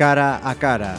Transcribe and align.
cara 0.00 0.40
a 0.42 0.54
cara. 0.54 0.96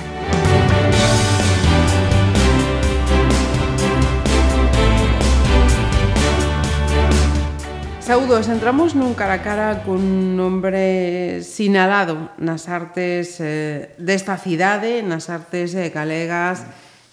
Saúdos, 7.99 8.45
entramos 8.45 8.93
nun 8.93 9.17
cara 9.17 9.41
a 9.41 9.41
cara 9.41 9.81
cun 9.81 10.37
nombre 10.37 11.41
sinalado 11.41 12.29
nas 12.37 12.69
artes 12.69 13.41
eh, 13.41 13.97
desta 13.97 14.37
cidade, 14.37 15.01
nas 15.01 15.33
artes 15.33 15.73
eh, 15.73 15.89
galegas 15.89 16.61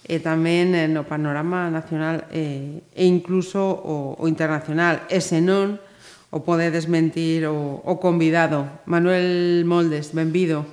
e 0.05 0.21
tamén 0.21 0.77
eh, 0.77 0.85
no 0.85 1.09
panorama 1.09 1.73
nacional 1.73 2.29
eh, 2.29 2.85
e 2.85 3.03
incluso 3.09 3.65
o, 3.65 4.13
o 4.13 4.29
internacional. 4.29 5.09
E 5.09 5.25
senón, 5.25 5.81
o 6.29 6.45
pode 6.45 6.69
desmentir 6.69 7.49
o, 7.49 7.81
o 7.81 7.97
convidado. 7.97 8.85
Manuel 8.85 9.65
Moldes, 9.65 10.13
benvido. 10.13 10.69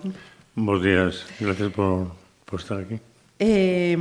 Bos 0.57 0.83
días, 0.83 1.27
gracias 1.39 1.71
por, 1.71 2.09
por 2.47 2.61
estar 2.61 2.81
aquí. 2.81 2.99
Eh, 3.39 3.93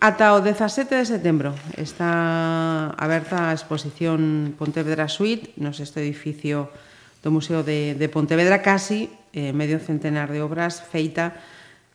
ata 0.00 0.32
o 0.32 0.40
17 0.40 0.96
de 0.96 1.04
setembro 1.04 1.52
está 1.76 2.96
aberta 2.96 3.52
a 3.52 3.52
exposición 3.52 4.56
Pontevedra 4.56 5.12
Suite 5.12 5.52
no 5.60 5.76
sexto 5.76 6.00
edificio 6.00 6.72
do 7.20 7.28
Museo 7.28 7.60
de, 7.60 7.92
de 7.92 8.08
Pontevedra 8.08 8.64
casi 8.64 9.12
eh, 9.36 9.52
medio 9.52 9.76
centenar 9.76 10.32
de 10.32 10.40
obras 10.40 10.80
feita 10.80 11.36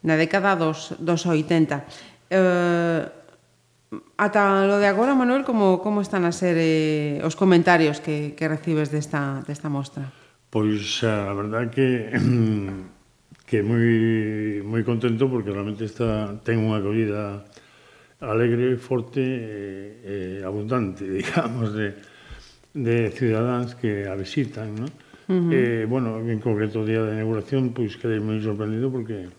na 0.06 0.14
década 0.14 0.54
dos, 0.54 0.94
dos 1.02 1.26
80 1.26 1.82
eh, 2.30 3.10
Ata 4.22 4.70
lo 4.70 4.78
de 4.78 4.86
agora, 4.86 5.18
Manuel, 5.18 5.42
como, 5.42 5.82
como 5.82 6.06
están 6.06 6.22
a 6.22 6.32
ser 6.32 6.54
eh, 6.62 7.26
os 7.26 7.34
comentarios 7.34 7.98
que, 7.98 8.38
que 8.38 8.46
recibes 8.46 8.94
desta, 8.94 9.42
desta 9.50 9.66
mostra? 9.66 10.14
Pois 10.54 11.02
eh, 11.02 11.10
a 11.10 11.34
verdad 11.34 11.74
que 11.74 12.14
que 13.50 13.66
moi 13.66 14.62
moi 14.62 14.86
contento 14.86 15.26
porque 15.26 15.50
realmente 15.50 15.82
está 15.90 16.38
ten 16.46 16.62
unha 16.62 16.78
acollida 16.78 17.42
alegre, 18.22 18.78
forte 18.78 19.26
e, 19.26 19.26
eh, 19.26 20.40
e 20.40 20.44
eh, 20.44 20.46
abundante, 20.46 21.10
digamos, 21.18 21.74
de, 21.74 21.98
de 22.78 23.10
cidadáns 23.10 23.74
que 23.74 24.06
a 24.06 24.14
visitan, 24.14 24.76
¿no? 24.76 24.86
Uh 25.30 25.34
-huh. 25.34 25.54
eh, 25.54 25.86
bueno, 25.90 26.22
en 26.22 26.38
concreto 26.38 26.82
o 26.82 26.86
día 26.86 27.02
da 27.02 27.16
inauguración, 27.18 27.74
pois 27.74 27.98
pues, 27.98 28.02
quedei 28.02 28.22
moi 28.22 28.38
sorprendido 28.38 28.94
porque 28.94 29.34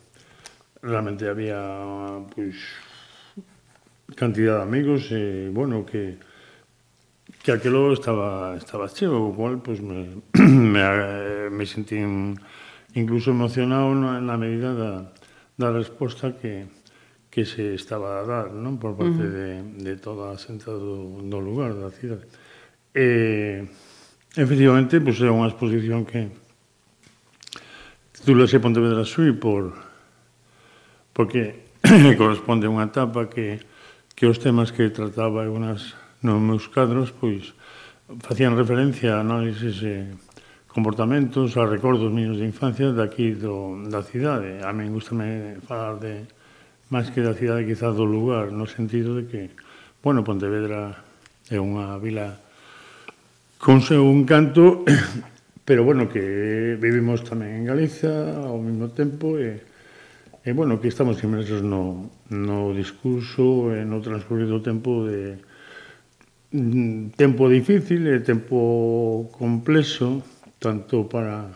realmente 0.82 1.30
había 1.30 1.60
pois 2.34 2.58
pues, 3.38 4.18
cantidad 4.18 4.58
de 4.58 4.66
amigos 4.66 5.14
e 5.14 5.46
eh, 5.46 5.54
bueno, 5.54 5.86
que 5.86 6.18
que 7.46 7.54
aquelo 7.54 7.94
estaba 7.94 8.58
estaba 8.58 8.90
cheo, 8.90 9.30
o 9.30 9.34
cual 9.38 9.62
pois 9.62 9.78
pues, 9.78 9.86
me, 9.86 10.18
me 10.74 10.82
me 11.50 11.64
sentín 11.66 12.34
incluso 12.94 13.30
emocionado 13.30 13.94
na, 13.94 14.20
na 14.20 14.36
medida 14.36 14.74
da, 14.74 14.92
da 15.56 15.68
resposta 15.70 16.32
que, 16.34 16.66
que 17.30 17.44
se 17.44 17.74
estaba 17.74 18.20
a 18.20 18.26
dar 18.26 18.50
non? 18.50 18.78
por 18.78 18.98
parte 18.98 19.22
uh 19.22 19.28
-huh. 19.28 19.76
de, 19.78 19.84
de 19.86 19.94
toda 20.00 20.32
a 20.32 20.36
xente 20.38 20.66
do, 20.66 21.22
do 21.22 21.38
lugar, 21.38 21.74
da 21.74 21.90
cidade. 21.94 22.26
E, 22.94 23.64
eh, 23.64 24.40
efectivamente, 24.40 24.98
pois, 24.98 25.18
pues, 25.18 25.28
é 25.28 25.30
unha 25.30 25.46
exposición 25.46 26.02
que 26.02 26.30
titulase 28.14 28.58
Pontevedra 28.58 29.06
Sui 29.06 29.32
por, 29.32 29.72
porque 31.14 31.70
corresponde 32.20 32.66
a 32.66 32.72
unha 32.74 32.90
etapa 32.90 33.30
que, 33.30 33.62
que 34.18 34.26
os 34.26 34.42
temas 34.42 34.74
que 34.74 34.90
trataba 34.90 35.46
unas 35.48 35.96
nos 36.20 36.40
meus 36.40 36.68
cadros 36.68 37.12
pois 37.16 37.56
facían 38.20 38.58
referencia 38.58 39.16
a 39.16 39.24
análises 39.24 39.80
eh, 39.80 40.12
comportamentos, 40.72 41.56
a 41.56 41.66
recordos 41.66 42.12
míos 42.12 42.38
de 42.38 42.46
infancia 42.46 42.92
daqui 42.92 43.34
do, 43.34 43.74
da 43.90 44.02
cidade. 44.06 44.62
A 44.62 44.70
min 44.70 44.94
gustame 44.94 45.58
falar 45.66 45.98
de 45.98 46.30
máis 46.90 47.10
que 47.10 47.22
da 47.22 47.34
cidade, 47.34 47.66
quizás 47.66 47.98
do 47.98 48.06
lugar, 48.06 48.54
no 48.54 48.70
sentido 48.70 49.18
de 49.18 49.26
que, 49.26 49.42
bueno, 50.02 50.22
Pontevedra 50.22 50.94
é 51.50 51.58
unha 51.58 51.98
vila 51.98 52.38
con 53.58 53.82
seu 53.82 54.06
un 54.06 54.22
canto, 54.22 54.86
pero 55.66 55.82
bueno, 55.82 56.06
que 56.06 56.78
vivimos 56.78 57.26
tamén 57.26 57.62
en 57.62 57.62
Galiza 57.66 58.46
ao 58.46 58.62
mesmo 58.62 58.94
tempo 58.94 59.42
e, 59.42 59.58
e 60.46 60.50
bueno, 60.54 60.78
que 60.78 60.86
estamos 60.86 61.18
inmersos 61.26 61.66
no, 61.66 62.14
no 62.30 62.70
discurso 62.78 63.74
e 63.74 63.82
no 63.82 63.98
transcurrido 63.98 64.62
tempo 64.62 65.02
de 65.02 65.34
mm, 66.54 67.18
tempo 67.18 67.50
difícil 67.50 68.06
e 68.06 68.22
tempo 68.22 69.26
complexo 69.34 70.22
tanto 70.60 71.08
para, 71.08 71.50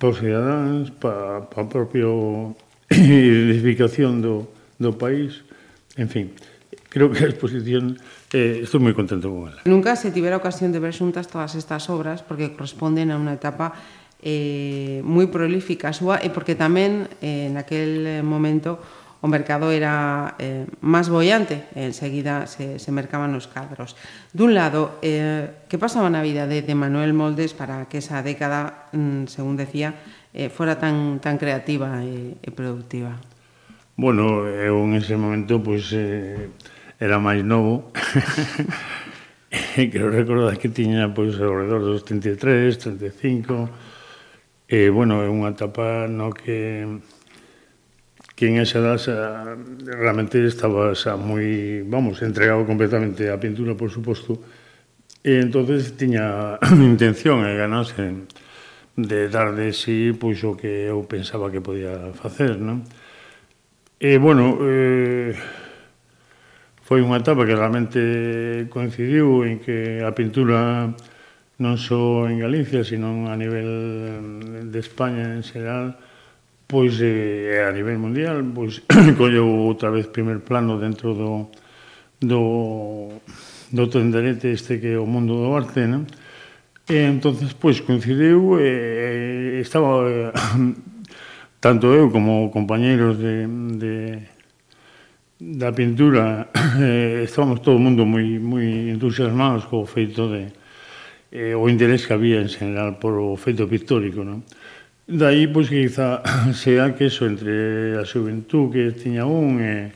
para 0.00 0.08
os 0.08 0.18
cidadáns, 0.18 0.88
para, 0.96 1.46
para 1.46 1.62
a 1.62 1.68
propia 1.68 2.08
identificación 2.90 4.24
do, 4.24 4.48
do 4.80 4.96
país, 4.96 5.44
en 6.00 6.08
fin, 6.08 6.32
creo 6.88 7.12
que 7.12 7.22
a 7.22 7.30
exposición 7.30 8.00
eh, 8.32 8.64
estou 8.64 8.80
moi 8.80 8.96
contento 8.96 9.28
con 9.30 9.52
ela. 9.52 9.60
Nunca 9.68 9.94
se 9.94 10.10
tivera 10.10 10.40
ocasión 10.40 10.72
de 10.72 10.80
ver 10.82 10.96
xuntas 10.96 11.28
todas 11.28 11.54
estas 11.54 11.86
obras 11.92 12.24
porque 12.24 12.50
corresponden 12.56 13.12
a 13.12 13.20
unha 13.20 13.36
etapa 13.36 13.76
eh, 14.24 15.04
moi 15.04 15.28
prolífica 15.28 15.92
súa 15.92 16.18
e 16.24 16.32
porque 16.32 16.56
tamén 16.56 17.06
eh, 17.20 17.52
naquel 17.52 18.24
momento 18.24 18.80
o 19.20 19.28
mercado 19.28 19.68
era 19.68 20.34
eh, 20.40 20.64
máis 20.80 21.12
boiante 21.12 21.68
e 21.76 21.84
enseguida 21.84 22.48
se, 22.48 22.80
se 22.80 22.90
mercaban 22.90 23.36
os 23.36 23.44
cadros. 23.44 23.92
Dun 24.32 24.56
lado, 24.56 24.96
eh, 25.04 25.68
que 25.68 25.76
pasaba 25.76 26.08
na 26.08 26.24
vida 26.24 26.48
de, 26.48 26.64
de 26.64 26.74
Manuel 26.74 27.12
Moldes 27.12 27.52
para 27.52 27.84
que 27.92 28.00
esa 28.00 28.24
década, 28.24 28.88
mm, 28.96 29.28
según 29.28 29.60
decía, 29.60 30.00
eh, 30.32 30.48
fora 30.48 30.80
tan, 30.80 31.20
tan 31.20 31.36
creativa 31.36 32.00
e, 32.00 32.40
e 32.40 32.48
productiva? 32.48 33.20
Bueno, 34.00 34.48
eu 34.48 34.80
en 34.88 34.96
ese 34.96 35.20
momento 35.20 35.60
pois, 35.60 35.92
pues, 35.92 36.00
eh, 36.00 36.48
era 37.00 37.20
máis 37.20 37.44
novo 37.44 37.92
creo 39.92 40.12
recordar 40.12 40.56
que 40.60 40.68
tiña 40.68 41.12
pois 41.12 41.36
pues, 41.36 41.44
alrededor 41.44 41.80
dos 41.80 42.04
33, 42.04 42.76
35 42.76 43.68
e 44.68 44.86
eh, 44.86 44.88
bueno, 44.88 45.24
é 45.24 45.28
unha 45.28 45.50
etapa 45.50 46.06
no 46.06 46.30
que 46.30 46.84
que 48.40 48.48
en 48.48 48.56
esa 48.56 48.78
edad 48.78 48.96
xa, 48.96 49.52
realmente 49.84 50.40
estaba 50.48 50.96
xa 50.96 51.12
moi, 51.20 51.84
vamos, 51.84 52.24
entregado 52.24 52.64
completamente 52.64 53.28
á 53.28 53.36
pintura, 53.36 53.76
por 53.76 53.92
suposto, 53.92 54.40
e 55.20 55.44
entonces 55.44 55.92
tiña 56.00 56.56
intención 56.80 57.44
e 57.44 57.52
ganas 57.52 57.92
en, 58.00 58.24
de 58.96 59.28
dar 59.28 59.52
de 59.52 59.76
si 59.76 60.08
sí, 60.08 60.16
pois 60.16 60.40
o 60.40 60.56
que 60.56 60.88
eu 60.88 61.04
pensaba 61.04 61.52
que 61.52 61.60
podía 61.60 62.16
facer, 62.16 62.56
non? 62.56 62.80
E, 64.00 64.16
bueno, 64.16 64.56
eh, 64.64 65.36
foi 66.80 67.04
unha 67.04 67.20
etapa 67.20 67.44
que 67.44 67.52
realmente 67.52 68.00
coincidiu 68.72 69.44
en 69.44 69.60
que 69.60 70.00
a 70.00 70.16
pintura 70.16 70.88
non 71.60 71.76
só 71.76 72.24
en 72.24 72.40
Galicia, 72.40 72.88
sino 72.88 73.28
a 73.28 73.36
nivel 73.36 74.72
de 74.72 74.80
España 74.80 75.28
en 75.36 75.44
xeral, 75.44 76.00
pois 76.70 76.94
eh, 77.02 77.66
a 77.66 77.74
nivel 77.74 77.98
mundial 77.98 78.46
pois 78.54 78.78
colleu 79.18 79.66
outra 79.66 79.90
vez 79.90 80.06
primer 80.06 80.38
plano 80.38 80.78
dentro 80.78 81.12
do 81.18 81.50
do 82.22 83.18
do 83.74 83.84
tenderete 83.90 84.54
este 84.54 84.78
que 84.78 84.94
é 84.94 84.98
o 84.98 85.06
mundo 85.06 85.34
do 85.34 85.50
arte, 85.54 85.82
non? 85.86 86.06
E 86.86 87.10
entonces 87.10 87.54
pois 87.58 87.82
coincidiu 87.82 88.58
e 88.62 89.58
eh, 89.58 89.60
estaba 89.60 90.06
eh, 90.06 90.30
tanto 91.64 91.90
eu 91.90 92.10
como 92.10 92.50
compañeiros 92.54 93.18
de, 93.18 93.46
de 93.74 93.94
da 95.40 95.74
pintura 95.74 96.50
eh, 96.78 97.26
estábamos 97.26 97.66
todo 97.66 97.76
o 97.76 97.82
mundo 97.82 98.06
moi 98.06 98.38
moi 98.38 98.90
entusiasmados 98.94 99.66
co 99.66 99.86
feito 99.86 100.30
de 100.30 100.54
eh, 101.32 101.54
o 101.54 101.70
interés 101.70 102.06
que 102.06 102.14
había 102.14 102.42
en 102.42 102.50
general 102.50 102.98
por 102.98 103.14
o 103.18 103.38
feito 103.38 103.66
pictórico, 103.70 104.22
non? 104.22 104.42
Daí, 105.10 105.48
pois, 105.48 105.68
que 105.68 105.82
quizá 105.82 106.22
sea 106.54 106.94
que 106.94 107.06
eso 107.10 107.26
entre 107.26 107.98
a 107.98 108.06
xuventú 108.06 108.70
que 108.70 108.94
tiña 108.94 109.26
un 109.26 109.58
e, 109.58 109.90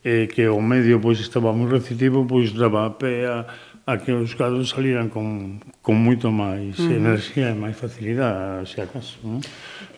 e 0.00 0.32
que 0.32 0.48
o 0.48 0.64
medio 0.64 0.96
pois 0.96 1.20
estaba 1.20 1.52
moi 1.52 1.68
receptivo, 1.68 2.24
pois 2.24 2.56
daba 2.56 2.88
pé 2.96 3.28
a, 3.28 3.44
a 3.84 4.00
que 4.00 4.16
os 4.16 4.32
cadros 4.32 4.72
salíran 4.72 5.12
con, 5.12 5.60
con 5.84 6.00
moito 6.00 6.32
máis 6.32 6.72
uh 6.80 6.88
-huh. 6.88 6.96
enerxía 6.96 7.52
e 7.52 7.56
máis 7.60 7.76
facilidade, 7.76 8.64
se 8.64 8.80
acaso. 8.80 9.20
Non? 9.20 9.44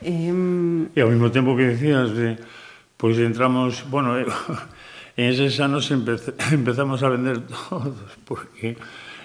Um... 0.03 0.91
E 0.91 0.99
ao 0.99 1.15
mesmo 1.15 1.31
tempo 1.31 1.55
que 1.55 1.79
decías, 1.79 2.11
de, 2.11 2.35
pois 2.99 3.15
entramos, 3.23 3.87
bueno, 3.87 4.19
eu, 4.19 4.27
en 5.23 5.31
eses 5.31 5.55
anos 5.63 5.87
empece, 5.95 6.35
empezamos 6.51 6.99
a 7.07 7.15
vender 7.15 7.47
todos, 7.71 7.95
porque 8.27 8.75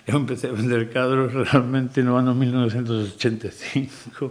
eu 0.06 0.22
empecé 0.22 0.48
a 0.48 0.54
vender 0.54 0.94
cadros 0.94 1.34
realmente 1.34 2.06
no 2.06 2.22
ano 2.22 2.38
1985 2.38 4.30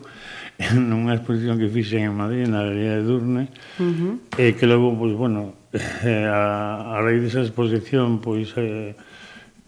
nunha 0.75 1.13
exposición 1.13 1.61
que 1.61 1.69
fixen 1.69 2.09
en 2.09 2.15
Madrid, 2.17 2.49
na 2.49 2.65
Galería 2.65 2.97
de 2.97 3.05
Durne, 3.05 3.45
uh 3.77 3.85
-huh. 3.85 4.15
eh, 4.41 4.57
que 4.57 4.65
logo, 4.65 4.97
pois, 4.97 5.13
pues, 5.13 5.15
bueno, 5.17 5.53
eh, 6.05 6.25
a, 6.25 6.97
a 6.97 7.01
raíz 7.05 7.21
desa 7.21 7.45
exposición, 7.45 8.25
pois, 8.25 8.57
eh, 8.57 8.97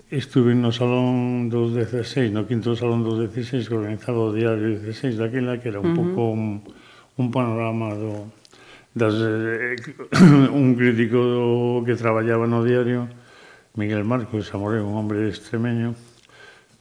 estuve 0.09 0.57
no 0.57 0.73
Salón 0.73 1.53
dos 1.53 1.77
16, 1.77 2.33
no 2.33 2.49
quinto 2.49 2.73
Salón 2.73 3.05
dos 3.05 3.21
16, 3.21 3.69
que 3.69 3.77
organizado 3.77 4.33
o 4.33 4.33
Diario 4.33 4.81
16 4.81 5.21
daquela, 5.21 5.61
que 5.61 5.69
era 5.69 5.85
un 5.85 5.93
uh 5.93 5.93
-huh. 5.93 5.99
pouco 6.01 6.33
un, 6.33 6.65
un 7.21 7.27
panorama 7.29 7.93
do, 7.93 8.33
das, 8.97 9.13
eh, 9.21 9.77
un 10.49 10.73
crítico 10.73 11.21
do, 11.21 11.85
que 11.85 12.01
traballaba 12.01 12.49
no 12.49 12.65
diario, 12.65 13.13
Miguel 13.77 14.09
Marcos 14.09 14.49
Amoré, 14.57 14.81
un 14.81 14.97
hombre 14.97 15.29
extremeño, 15.29 15.93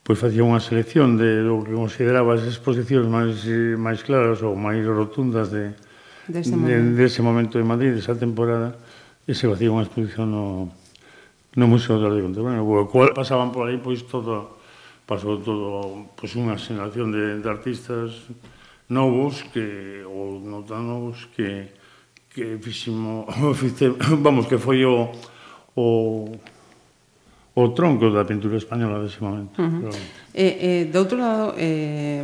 pois 0.07 0.23
facía 0.23 0.39
unha 0.39 0.63
selección 0.63 1.19
de 1.19 1.43
do 1.43 1.67
que 1.67 1.75
consideraba 1.75 2.39
as 2.39 2.47
exposicións 2.47 3.11
máis, 3.11 3.43
máis 3.75 4.07
claras 4.07 4.39
ou 4.39 4.55
máis 4.55 4.79
rotundas 4.87 5.51
de, 5.51 5.75
dese 6.31 6.55
de, 6.55 6.55
momento. 6.55 6.95
de, 6.95 7.11
de 7.11 7.21
momento 7.27 7.55
de 7.59 7.67
Madrid, 7.67 7.91
desa 7.91 8.15
temporada, 8.15 8.79
e 9.27 9.35
se 9.35 9.51
facía 9.51 9.67
unha 9.67 9.83
exposición 9.83 10.31
no, 10.31 10.71
no 11.59 11.65
Museo 11.67 11.99
de 11.99 12.07
Arte 12.07 12.23
Contemporáneo. 12.23 12.63
O 12.63 12.87
cual 12.87 13.11
pasaban 13.11 13.51
por 13.51 13.67
aí 13.67 13.83
pois 13.83 14.07
todo, 14.07 14.55
pasou 15.03 15.43
todo 15.43 16.07
pois 16.15 16.31
unha 16.39 16.55
xeración 16.55 17.11
de, 17.11 17.43
de 17.43 17.47
artistas 17.51 18.31
novos 18.87 19.43
que 19.51 20.07
ou 20.07 20.39
non 20.39 20.63
tan 20.63 20.87
novos 20.87 21.27
que 21.35 21.75
que 22.37 22.55
fiximo, 22.61 23.25
vamos, 24.21 24.45
que 24.45 24.61
foi 24.61 24.85
o, 24.85 25.09
o 25.73 26.37
o 27.57 27.73
tronco 27.73 28.13
da 28.13 28.21
pintura 28.21 28.61
española 28.61 29.01
dese 29.01 29.17
momento. 29.17 29.57
Uh 29.57 29.65
-huh. 29.65 29.81
Pero... 29.89 29.97
E, 30.37 30.45
e, 30.45 30.71
do 30.93 31.01
outro 31.01 31.17
lado, 31.17 31.57
eh, 31.57 32.21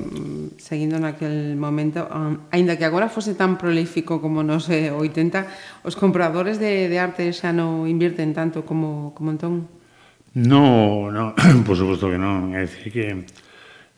seguindo 0.62 1.02
naquel 1.02 1.58
momento, 1.58 2.06
um, 2.06 2.46
aínda 2.54 2.78
que 2.78 2.86
agora 2.86 3.10
fose 3.10 3.34
tan 3.34 3.58
prolífico 3.58 4.22
como 4.22 4.46
nos 4.46 4.70
eh, 4.70 4.94
80, 4.94 5.82
os 5.82 5.98
compradores 5.98 6.62
de, 6.62 6.86
de 6.86 6.98
arte 7.02 7.26
xa 7.34 7.50
non 7.50 7.90
invirten 7.90 8.38
tanto 8.38 8.62
como, 8.62 9.18
como 9.18 9.34
entón? 9.34 9.66
No, 10.38 11.10
no, 11.10 11.34
por 11.66 11.74
suposto 11.74 12.14
que 12.14 12.22
non. 12.22 12.54
É 12.54 12.70
dicir 12.70 12.94
que, 12.94 13.26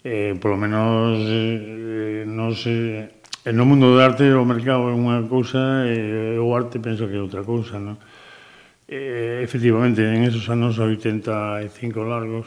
eh, 0.08 0.32
por 0.40 0.56
lo 0.56 0.58
menos, 0.58 1.20
eh, 1.20 2.24
non 2.24 2.56
se... 2.56 3.12
Eh, 3.44 3.52
no 3.52 3.68
mundo 3.68 3.92
do 3.92 4.00
arte 4.00 4.24
o 4.32 4.48
mercado 4.48 4.88
é 4.88 4.96
unha 4.96 5.20
cousa 5.28 5.84
e 5.84 6.40
eh, 6.40 6.40
o 6.40 6.56
arte 6.56 6.80
penso 6.80 7.12
que 7.12 7.20
é 7.20 7.22
outra 7.22 7.44
cousa, 7.44 7.76
non? 7.76 8.00
Eh, 8.88 9.42
efectivamente, 9.44 10.06
en 10.06 10.24
esos 10.30 10.48
anos 10.50 10.78
85 10.78 12.06
largos, 12.06 12.46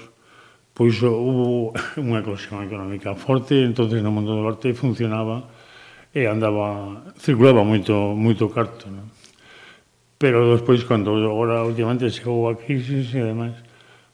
pois 0.70 0.94
hubo 1.02 1.74
unha 1.98 2.22
eclosión 2.22 2.62
económica 2.62 3.18
forte, 3.18 3.66
entonces 3.66 3.98
no 3.98 4.14
mundo 4.14 4.38
do 4.38 4.46
arte 4.46 4.70
funcionaba 4.70 5.50
e 6.14 6.30
andaba, 6.30 7.10
circulaba 7.18 7.66
moito, 7.66 8.14
moito 8.14 8.46
carto, 8.54 8.86
non? 8.86 9.10
Pero 10.18 10.54
despois, 10.54 10.86
cando 10.86 11.14
agora 11.18 11.66
últimamente 11.66 12.10
chegou 12.14 12.46
a 12.46 12.54
crisis 12.54 13.10
e 13.14 13.22
demais, 13.22 13.58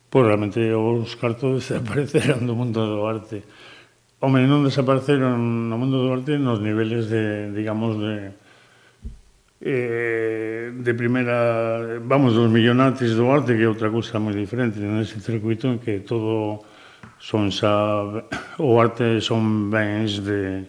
pois 0.08 0.24
realmente 0.24 0.60
os 0.72 1.12
cartos 1.20 1.60
desapareceron 1.68 2.48
do 2.48 2.56
mundo 2.56 2.80
do 2.80 3.04
arte. 3.04 3.44
O 4.24 4.32
menos 4.32 4.48
non 4.48 4.64
desapareceron 4.64 5.68
no 5.68 5.76
mundo 5.76 6.00
do 6.00 6.08
arte 6.16 6.40
nos 6.40 6.64
niveles 6.64 7.12
de, 7.12 7.52
digamos, 7.52 8.00
de, 8.00 8.32
eh, 9.64 10.72
de 10.76 10.92
primeira, 10.92 11.98
vamos, 12.04 12.36
dos 12.36 12.52
millonantes 12.52 13.16
do 13.16 13.32
arte, 13.32 13.56
que 13.56 13.64
é 13.64 13.68
outra 13.68 13.88
cousa 13.88 14.20
moi 14.20 14.36
diferente 14.36 14.76
nese 14.76 15.16
circuito 15.24 15.72
en 15.72 15.80
que 15.80 16.04
todo 16.04 16.60
son 17.16 17.48
xa, 17.48 18.04
o 18.60 18.70
arte 18.76 19.24
son 19.24 19.72
bens 19.72 20.20
de, 20.20 20.68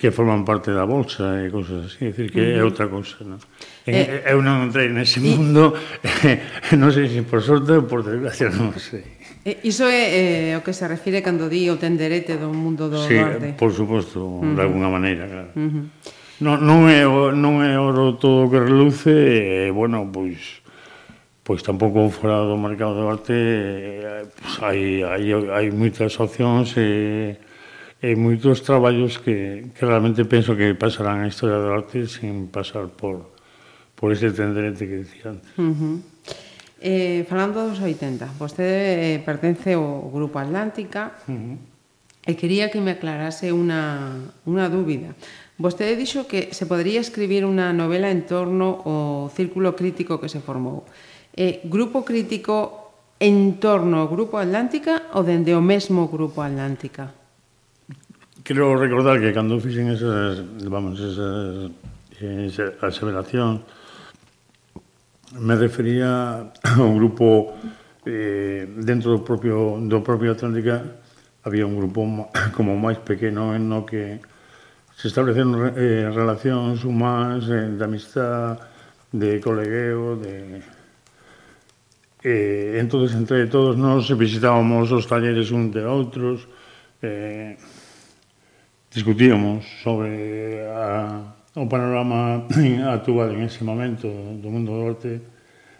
que 0.00 0.08
forman 0.08 0.48
parte 0.48 0.72
da 0.72 0.88
bolsa 0.88 1.44
e 1.44 1.52
cousas 1.52 1.92
así, 1.92 2.08
decir 2.08 2.32
que 2.32 2.40
uh 2.40 2.56
-huh. 2.56 2.60
é 2.60 2.64
outra 2.64 2.88
cousa, 2.88 3.20
non? 3.20 3.36
Eh, 3.84 4.32
eu 4.32 4.40
non 4.40 4.64
entrei 4.64 4.88
nese 4.88 5.20
mundo, 5.20 5.76
non 6.80 6.88
sei 6.88 7.04
se 7.12 7.20
por 7.20 7.44
sorte 7.44 7.76
ou 7.76 7.84
por 7.84 8.00
desgracia, 8.00 8.48
non 8.48 8.72
sei. 8.80 9.04
E 9.44 9.60
iso 9.68 9.84
é 9.84 10.56
eh, 10.56 10.56
o 10.56 10.64
que 10.64 10.72
se 10.72 10.88
refire 10.88 11.20
cando 11.20 11.52
di 11.52 11.68
o 11.68 11.76
tenderete 11.76 12.40
do 12.40 12.48
mundo 12.48 12.88
do 12.88 12.96
sí, 12.96 13.20
arte. 13.20 13.52
Sí, 13.52 13.60
por 13.60 13.76
suposto, 13.76 14.24
uh 14.24 14.40
-huh. 14.40 14.56
de 14.56 14.62
alguna 14.64 14.88
maneira, 14.88 15.28
claro. 15.28 15.52
Uh 15.52 15.68
-huh 15.68 15.84
non, 16.40 16.64
non, 16.64 16.88
é, 16.88 17.04
non 17.04 17.60
é 17.60 17.76
oro 17.76 18.16
todo 18.16 18.48
que 18.48 18.60
reluce 18.60 19.12
e, 19.12 19.70
bueno, 19.70 20.08
pois 20.08 20.64
pois 21.44 21.60
tampouco 21.66 22.08
fora 22.08 22.46
do 22.46 22.56
mercado 22.56 22.94
do 22.94 23.08
arte 23.10 23.34
pois, 24.38 24.54
hai, 24.64 25.02
hai, 25.02 25.24
hai 25.32 25.66
moitas 25.74 26.16
opcións 26.16 26.72
e, 26.78 27.36
e 28.00 28.08
moitos 28.16 28.64
traballos 28.64 29.18
que, 29.20 29.68
que 29.74 29.82
realmente 29.84 30.24
penso 30.24 30.56
que 30.56 30.72
pasarán 30.78 31.20
a 31.20 31.28
historia 31.28 31.60
do 31.60 31.74
arte 31.76 32.08
sin 32.08 32.48
pasar 32.48 32.88
por, 32.88 33.36
por 33.98 34.08
ese 34.14 34.32
tenderete 34.32 34.88
que 34.88 34.96
dicía 35.04 35.36
antes. 35.36 35.50
Uh 35.60 35.74
-huh. 35.76 35.96
eh, 36.80 37.26
falando 37.28 37.68
dos 37.68 37.82
80, 37.82 38.40
vostede 38.40 39.16
eh, 39.16 39.18
pertence 39.20 39.76
ao 39.76 40.08
Grupo 40.08 40.40
Atlántica, 40.40 41.20
uh 41.28 41.34
-huh 41.36 41.69
E 42.28 42.36
quería 42.36 42.68
que 42.68 42.84
me 42.84 42.92
aclarase 42.92 43.48
unha, 43.48 44.12
unha 44.44 44.68
dúbida. 44.68 45.16
Vostede 45.56 45.96
dixo 45.96 46.28
que 46.28 46.52
se 46.52 46.68
podría 46.68 47.00
escribir 47.00 47.48
unha 47.48 47.72
novela 47.72 48.12
en 48.12 48.28
torno 48.28 48.84
ao 48.84 49.32
círculo 49.32 49.72
crítico 49.72 50.20
que 50.20 50.28
se 50.28 50.44
formou. 50.44 50.84
Eh, 51.32 51.64
grupo 51.64 52.04
crítico 52.04 52.92
en 53.20 53.56
torno 53.60 54.04
ao 54.04 54.08
Grupo 54.08 54.36
Atlántica 54.40 55.12
ou 55.16 55.24
dende 55.24 55.52
o 55.52 55.60
mesmo 55.64 56.08
Grupo 56.08 56.40
Atlántica? 56.44 57.12
Quero 58.44 58.76
recordar 58.76 59.20
que 59.20 59.32
cando 59.32 59.60
fixen 59.60 59.92
esas, 59.92 60.40
vamos, 60.64 61.00
esas, 61.00 61.72
esa 62.20 62.76
aseveración, 62.80 63.64
me 65.40 65.56
refería 65.56 66.52
a 66.64 66.80
un 66.80 66.96
grupo 66.96 67.56
eh, 68.04 68.68
dentro 68.80 69.16
do 69.16 69.20
propio, 69.24 69.80
do 69.80 70.00
propio 70.00 70.32
Atlántica 70.32 70.99
había 71.44 71.66
un 71.66 71.76
grupo 71.76 72.28
como 72.56 72.76
máis 72.76 72.98
pequeno 73.00 73.56
en 73.56 73.68
no 73.68 73.86
que 73.86 74.20
se 75.00 75.08
establecen 75.08 75.56
eh, 75.80 76.12
relacións 76.12 76.84
humanas 76.84 77.48
eh, 77.48 77.72
de 77.72 77.84
amistad, 77.84 78.60
de 79.12 79.40
colegueo, 79.40 80.16
de... 80.20 80.60
Eh, 82.22 82.76
entonces 82.76 83.16
entre 83.16 83.48
todos 83.48 83.80
nos 83.80 84.04
visitábamos 84.12 84.92
os 84.92 85.08
talleres 85.08 85.48
un 85.56 85.72
de 85.72 85.88
outros, 85.88 86.44
eh, 87.00 87.56
discutíamos 88.92 89.64
sobre 89.80 90.60
a, 90.68 91.32
o 91.56 91.64
panorama 91.64 92.44
actual 92.92 93.32
en 93.32 93.48
ese 93.48 93.64
momento 93.64 94.04
do 94.36 94.52
mundo 94.52 94.76
do 94.76 94.84
arte 94.84 95.16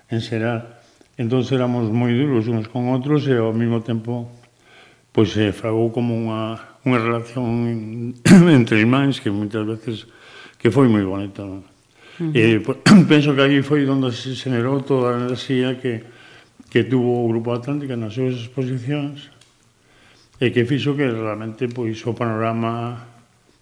en 0.08 0.25
xeral. 0.25 0.80
Entón 1.20 1.44
éramos 1.52 1.92
moi 1.92 2.16
duros 2.16 2.49
uns 2.49 2.73
con 2.73 2.88
outros 2.88 3.28
e 3.28 3.37
ao 3.37 3.52
mesmo 3.52 3.84
tempo 3.84 4.39
pois 5.12 5.32
se 5.34 5.52
fragou 5.52 5.90
como 5.90 6.14
unha, 6.14 6.58
unha 6.86 6.98
relación 6.98 8.14
entre 8.58 8.80
irmáns 8.80 9.18
que 9.18 9.30
moitas 9.30 9.66
veces 9.66 10.06
que 10.58 10.70
foi 10.70 10.86
moi 10.86 11.02
bonita. 11.02 11.42
Non? 11.42 11.64
Uh 12.20 12.30
-huh. 12.30 12.36
E 12.36 12.60
pues, 12.60 12.78
penso 13.10 13.34
que 13.34 13.42
aí 13.42 13.58
foi 13.62 13.88
onde 13.88 14.12
se 14.14 14.36
generou 14.36 14.84
toda 14.84 15.16
a 15.16 15.18
enerxía 15.18 15.80
que, 15.80 16.04
que 16.70 16.84
tuvo 16.84 17.24
o 17.24 17.28
Grupo 17.28 17.50
Atlántica 17.56 17.96
nas 17.96 18.14
súas 18.14 18.38
exposicións 18.38 19.32
e 20.40 20.48
que 20.54 20.64
fixo 20.64 20.94
que 20.94 21.08
realmente 21.08 21.66
pois, 21.68 21.98
o 22.06 22.12
panorama 22.14 23.08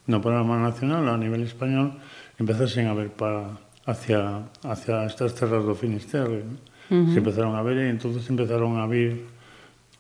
no 0.09 0.19
panorama 0.21 0.59
nacional 0.59 1.05
a 1.09 1.17
nivel 1.17 1.45
español 1.45 1.97
empezasen 2.39 2.89
a 2.89 2.95
ver 2.95 3.11
para 3.13 3.57
hacia, 3.89 4.45
hacia 4.65 5.05
estas 5.09 5.35
terras 5.35 5.65
do 5.65 5.75
Finisterre. 5.75 6.45
¿no? 6.45 6.57
Uh 6.91 7.09
-huh. 7.09 7.13
Se 7.13 7.19
empezaron 7.19 7.57
a 7.57 7.63
ver 7.63 7.79
e 7.79 7.89
entonces 7.89 8.29
empezaron 8.29 8.77
a 8.77 8.87
vir 8.87 9.38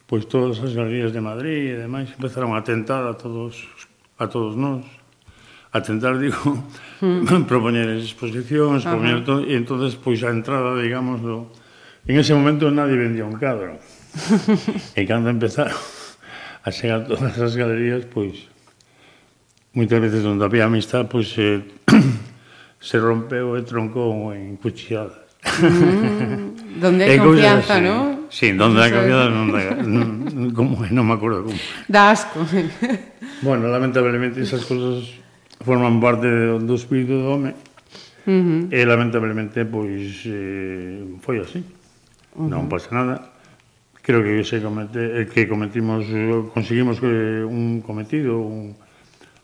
pois 0.09 0.25
todas 0.25 0.57
as 0.65 0.73
galerías 0.73 1.13
de 1.13 1.21
Madrid 1.21 1.77
e 1.77 1.85
demais 1.85 2.09
empezaron 2.09 2.57
a 2.57 2.65
tentar 2.65 3.05
a 3.05 3.15
todos 3.15 3.69
a 4.17 4.27
todos 4.27 4.57
nós 4.57 4.83
a 5.73 5.81
tentar, 5.83 6.19
digo, 6.25 6.65
mm. 7.01 7.45
propoñer 7.45 7.89
exposicións, 8.01 8.85
Ajá. 8.85 8.97
propoñer 8.97 9.21
todo, 9.25 9.45
e 9.45 9.53
entonces 9.53 10.01
pois 10.01 10.25
a 10.25 10.33
entrada, 10.33 10.73
digamos, 10.81 11.21
do... 11.21 11.53
en 12.09 12.17
ese 12.17 12.33
momento 12.33 12.73
nadie 12.73 12.97
vendía 12.97 13.29
un 13.29 13.37
cadro. 13.37 13.77
e 14.97 15.03
cando 15.05 15.29
empezaron 15.29 15.77
a 16.65 16.73
chegar 16.73 17.05
todas 17.05 17.37
as 17.37 17.53
galerías, 17.53 18.09
pois 18.09 18.49
moitas 19.77 20.01
veces 20.01 20.25
onde 20.25 20.43
había 20.43 20.65
amistad, 20.65 21.07
pois 21.07 21.29
se, 21.29 21.69
se 22.81 22.97
rompeu 22.97 23.55
e 23.55 23.63
troncou 23.63 24.33
en 24.33 24.57
cuchilladas. 24.57 25.28
Mm, 25.63 26.81
donde 26.81 27.03
hai 27.05 27.19
confianza, 27.19 27.81
¿no? 27.81 27.95
non? 27.95 28.31
Sí, 28.31 28.53
donde 28.53 28.83
hai 28.83 28.93
confianza 28.93 29.29
non 29.31 29.47
da... 29.51 29.61
Non, 29.83 30.55
como 30.55 30.85
é, 30.85 30.91
non 30.95 31.07
me 31.07 31.15
acordo 31.15 31.47
como. 31.47 31.59
Da 31.89 32.15
asco. 32.15 32.45
bueno, 33.47 33.67
lamentablemente 33.69 34.43
esas 34.43 34.63
cosas 34.65 35.09
forman 35.65 35.99
parte 35.99 36.29
do 36.29 36.75
espírito 36.75 37.19
do 37.19 37.27
home 37.35 37.51
uh 37.51 38.31
eh, 38.31 38.31
-huh. 38.31 38.63
e 38.71 38.81
lamentablemente 38.85 39.67
pois 39.67 40.23
eh, 40.27 41.03
foi 41.25 41.43
así. 41.43 41.65
Uh 42.37 42.45
-huh. 42.45 42.49
Non 42.49 42.71
pasa 42.71 42.95
nada 42.95 43.39
creo 44.09 44.25
que 44.25 44.43
se 44.43 44.63
comete, 44.63 45.21
eh, 45.21 45.27
que 45.29 45.47
cometimos 45.47 46.07
conseguimos 46.55 46.97
eh, 47.03 47.45
un 47.45 47.83
cometido 47.85 48.41
un, 48.41 48.73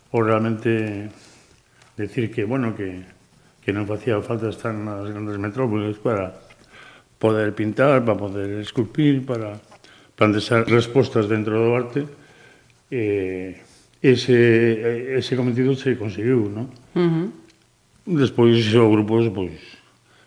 o 0.09 0.17
realmente 0.23 1.11
decir 1.95 2.33
que 2.33 2.49
bueno 2.49 2.73
que 2.73 3.05
que 3.65 3.73
non 3.73 3.89
facía 3.89 4.21
falta 4.21 4.53
estar 4.53 4.69
nas 4.69 5.09
grandes 5.09 5.41
metrópoles 5.41 5.97
para 5.97 6.37
poder 7.17 7.57
pintar, 7.57 8.05
para 8.05 8.13
poder 8.13 8.61
esculpir, 8.61 9.25
para 9.25 9.57
plantear 10.13 10.69
respostas 10.69 11.25
dentro 11.25 11.57
do 11.57 11.73
arte, 11.73 12.05
e 12.93 13.57
ese, 14.05 15.17
ese 15.17 15.33
cometido 15.33 15.73
se 15.73 15.97
conseguiu, 15.97 16.45
non? 16.45 16.69
Uh 16.93 17.09
-huh. 17.09 17.27
Despois 18.05 18.61
o 18.77 18.85
grupo 18.93 19.17
pois, 19.33 19.57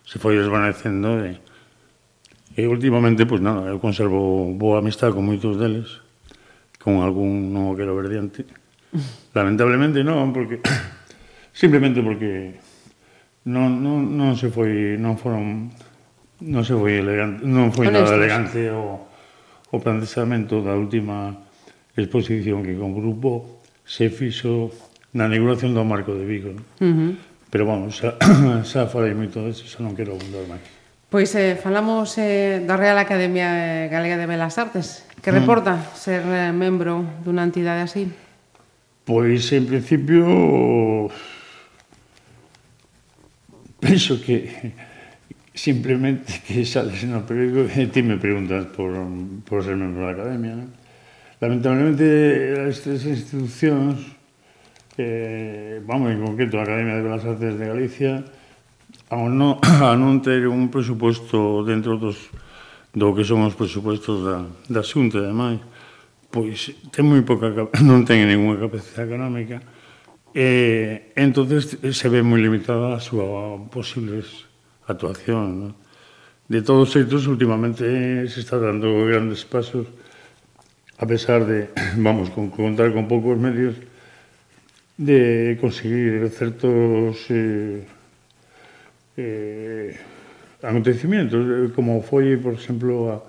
se 0.03 0.19
foi 0.19 0.35
desvanecendo 0.35 1.23
e, 1.23 1.39
e 2.59 2.67
últimamente, 2.67 3.23
pois 3.23 3.39
nada, 3.39 3.71
eu 3.71 3.79
conservo 3.79 4.51
boa 4.51 4.83
amistad 4.83 5.15
con 5.15 5.23
moitos 5.23 5.55
deles, 5.55 6.03
con 6.75 6.99
algún 6.99 7.55
non 7.55 7.71
o 7.71 7.77
quero 7.79 7.95
ver 7.95 8.11
diante. 8.11 8.43
Lamentablemente 9.37 10.03
non, 10.03 10.35
porque 10.35 10.59
simplemente 11.55 12.03
porque 12.03 12.59
non, 13.47 13.79
non, 13.79 14.03
non 14.17 14.35
se 14.35 14.51
foi 14.51 14.99
non 14.99 15.15
foron 15.15 15.71
non 16.39 16.63
se 16.63 16.75
foi 16.75 16.99
elegante, 16.99 17.43
non 17.43 17.71
foi 17.71 17.91
nada 17.91 18.15
elegante 18.15 18.71
o, 18.71 19.07
o 19.71 19.77
plantexamento 19.79 20.63
da 20.63 20.75
última 20.75 21.35
exposición 21.95 22.63
que 22.63 22.75
con 22.75 22.95
grupo 22.95 23.59
se 23.83 24.07
fixo 24.07 24.71
na 25.11 25.27
inauguración 25.27 25.75
do 25.75 25.83
Marco 25.83 26.15
de 26.15 26.25
Vigo. 26.25 26.53
Uh 26.79 26.85
-huh. 26.85 27.11
Pero 27.49 27.65
vamos, 27.65 27.97
xa, 27.97 28.15
xa 28.69 28.85
falei 28.87 29.11
moito 29.17 29.41
deso, 29.41 29.65
xa 29.65 29.81
non 29.81 29.97
quero 29.97 30.15
abundar 30.15 30.45
máis. 30.45 30.63
Pois 31.09 31.33
eh, 31.33 31.57
falamos 31.57 32.13
eh, 32.21 32.61
da 32.61 32.77
Real 32.77 33.01
Academia 33.01 33.89
Galega 33.89 34.21
de 34.21 34.29
Belas 34.29 34.61
Artes, 34.61 35.01
que 35.25 35.33
mm. 35.33 35.37
reporta 35.41 35.73
mm. 35.73 35.97
ser 35.97 36.21
eh, 36.21 36.53
membro 36.53 37.01
dunha 37.25 37.41
entidade 37.41 37.81
así. 37.81 38.05
Pois, 39.09 39.49
en 39.49 39.65
principio, 39.65 41.09
penso 43.89 44.21
que 44.21 44.45
simplemente 45.57 46.45
que 46.45 46.61
sales 46.61 47.01
no 47.09 47.25
periódico 47.25 47.65
e 47.65 47.81
eh, 47.81 47.87
ti 47.89 48.05
me 48.05 48.21
preguntas 48.21 48.69
por, 48.69 48.93
por 49.41 49.65
ser 49.65 49.73
membro 49.73 50.05
da 50.05 50.13
academia. 50.13 50.53
Non? 50.53 50.69
Lamentablemente, 51.41 52.05
estas 52.69 53.01
institucións, 53.09 53.97
eh, 55.01 55.81
vamos, 55.89 56.13
en 56.13 56.21
concreto 56.21 56.61
a 56.61 56.67
Academia 56.67 57.01
de 57.01 57.03
Belas 57.03 57.25
Artes 57.25 57.57
de 57.57 57.65
Galicia, 57.65 58.21
ao 59.09 59.25
non, 59.25 59.57
a 59.63 59.97
non 59.97 60.21
ter 60.21 60.45
un 60.45 60.69
presuposto 60.69 61.65
dentro 61.65 61.97
dos, 61.97 62.29
do 62.93 63.09
que 63.17 63.25
son 63.25 63.41
os 63.41 63.57
presupostos 63.57 64.21
da, 64.21 64.45
da 64.69 64.85
xunta, 64.85 65.17
ademais, 65.17 65.57
pois 66.29 66.77
ten 66.93 67.09
moi 67.09 67.25
poca, 67.25 67.49
non 67.89 68.05
ten 68.05 68.21
ninguna 68.29 68.69
capacidade 68.69 69.09
económica, 69.09 69.57
E 70.33 71.11
entonces 71.15 71.77
eh, 71.81 71.93
se 71.93 72.07
ve 72.09 72.21
moi 72.21 72.37
limitada 72.37 72.93
a 72.93 73.01
súa 73.01 73.57
posibles 73.73 74.45
actuación. 74.85 75.45
¿no? 75.59 75.69
De 76.49 76.61
todos 76.61 76.89
xeitos, 76.93 77.29
últimamente 77.29 77.85
se 78.29 78.39
está 78.41 78.57
dando 78.57 79.05
grandes 79.05 79.45
pasos, 79.45 79.85
a 80.97 81.05
pesar 81.05 81.45
de, 81.45 81.69
vamos, 81.97 82.29
con 82.29 82.49
contar 82.49 82.93
con 82.93 83.07
poucos 83.07 83.37
medios, 83.37 83.75
de 84.97 85.57
conseguir 85.61 86.27
certos 86.29 87.25
eh, 87.29 87.85
eh, 89.15 89.97
acontecimientos, 90.61 91.41
eh, 91.45 91.73
como 91.73 92.01
foi, 92.01 92.35
por 92.37 92.53
exemplo, 92.53 93.13
a, 93.13 93.23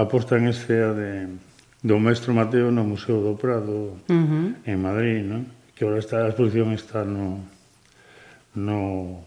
a 0.00 0.08
posta 0.08 0.36
en 0.36 0.48
escena 0.48 0.92
de, 0.96 1.28
do 1.84 2.00
Maestro 2.00 2.34
Mateo 2.34 2.72
no 2.72 2.82
Museo 2.82 3.22
do 3.22 3.38
Prado, 3.38 3.94
uh 3.94 4.10
-huh. 4.10 4.56
en 4.66 4.76
Madrid, 4.82 5.22
non? 5.22 5.57
que 5.78 5.84
ahora 5.86 6.02
está 6.02 6.26
a 6.26 6.34
exposición 6.34 6.74
está 6.74 7.06
no 7.06 7.38
no 8.58 9.22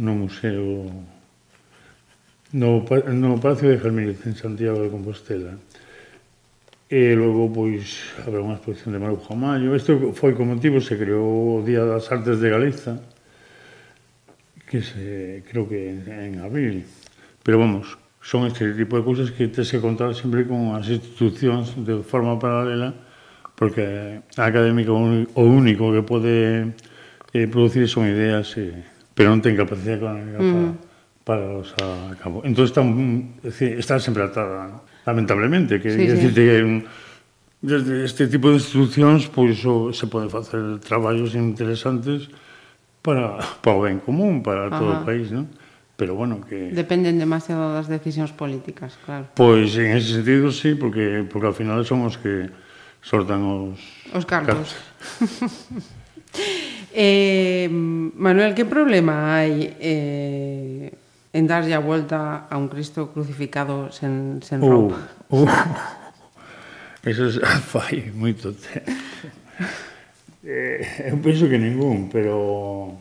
no 0.00 0.12
museo 0.16 0.88
no, 2.52 2.80
no 2.80 3.40
Palacio 3.40 3.68
de 3.68 3.78
Germínez 3.78 4.24
en 4.24 4.34
Santiago 4.34 4.80
de 4.80 4.88
Compostela. 4.88 5.60
E 6.88 7.12
logo, 7.12 7.52
pois, 7.52 8.00
habrá 8.24 8.40
unha 8.40 8.56
exposición 8.56 8.96
de 8.96 9.02
Marujo 9.04 9.36
Mayo. 9.36 9.76
Isto 9.76 10.16
foi 10.16 10.32
con 10.32 10.48
motivo, 10.48 10.80
se 10.80 10.96
creou 10.96 11.60
o 11.60 11.64
Día 11.68 11.84
das 11.84 12.08
Artes 12.08 12.40
de 12.40 12.48
Galiza, 12.48 12.96
que 14.64 14.80
se, 14.80 15.44
creo 15.52 15.68
que 15.68 15.92
en, 15.92 16.08
en 16.08 16.32
abril. 16.40 16.88
Pero 17.44 17.60
vamos, 17.60 18.00
son 18.24 18.48
este 18.48 18.72
tipo 18.72 18.96
de 18.96 19.04
cousas 19.04 19.28
que 19.28 19.52
tes 19.52 19.68
que 19.68 19.84
contar 19.84 20.16
sempre 20.16 20.48
con 20.48 20.72
as 20.72 20.88
institucións 20.88 21.76
de 21.76 22.00
forma 22.00 22.40
paralela 22.40 23.07
porque 23.58 24.22
académico 24.38 24.94
o 24.94 25.42
único 25.42 25.90
que 25.90 26.06
pode 26.06 26.70
eh, 27.34 27.46
producir 27.50 27.90
son 27.90 28.06
ideas, 28.06 28.54
eh, 28.54 28.86
pero 29.18 29.34
non 29.34 29.42
ten 29.42 29.58
capacidade 29.58 29.98
económica 29.98 30.38
mm. 30.38 30.46
para, 31.26 31.42
para 31.42 31.44
os 31.58 31.74
a 31.74 32.14
cabo. 32.22 32.46
Entón 32.46 32.70
está, 32.70 32.86
mm, 32.86 33.42
está 33.82 33.98
sempre 33.98 34.22
atada, 34.22 34.70
¿no? 34.70 34.78
lamentablemente, 35.02 35.82
que 35.82 35.90
sí, 35.90 36.06
sí. 36.06 36.30
que 36.30 36.62
un, 36.62 36.86
desde 37.58 38.06
este 38.06 38.30
tipo 38.30 38.54
de 38.54 38.62
institucións 38.62 39.26
pois 39.26 39.58
o, 39.66 39.90
se 39.90 40.06
pode 40.06 40.30
facer 40.30 40.78
traballos 40.78 41.34
interesantes 41.34 42.30
para, 43.02 43.42
para 43.58 43.74
o 43.74 43.82
ben 43.82 43.98
común, 43.98 44.38
para 44.46 44.70
Ajá. 44.70 44.78
todo 44.78 44.90
o 44.94 45.02
país, 45.02 45.34
non? 45.34 45.50
Pero 45.98 46.14
bueno, 46.14 46.38
que... 46.46 46.70
Dependen 46.70 47.18
demasiado 47.18 47.74
das 47.74 47.90
decisións 47.90 48.30
políticas, 48.30 48.94
claro. 49.02 49.26
Pois 49.34 49.74
en 49.74 49.98
ese 49.98 50.22
sentido 50.22 50.54
sí, 50.54 50.78
porque, 50.78 51.26
porque 51.26 51.50
al 51.50 51.58
final 51.58 51.82
son 51.82 52.06
os 52.06 52.14
que 52.22 52.46
sortan 53.08 53.40
os... 53.40 53.80
Os 54.12 54.28
cartos. 54.28 54.76
eh, 56.92 57.72
Manuel, 57.72 58.52
que 58.52 58.68
problema 58.68 59.40
hai 59.40 59.72
eh, 59.80 60.92
en 61.32 61.44
darlle 61.48 61.72
a 61.72 61.80
volta 61.80 62.44
a 62.52 62.54
un 62.60 62.68
Cristo 62.68 63.08
crucificado 63.08 63.88
sen, 63.88 64.44
sen 64.44 64.60
uh, 64.60 64.68
roupa? 64.68 65.00
Uh, 65.32 65.48
eso 67.08 67.32
es, 67.32 67.40
fai 67.72 68.12
moito 68.12 68.52
tempo. 68.52 68.92
Eh, 70.44 71.08
eu 71.08 71.16
penso 71.24 71.48
que 71.48 71.56
ningún, 71.56 72.12
pero... 72.12 72.92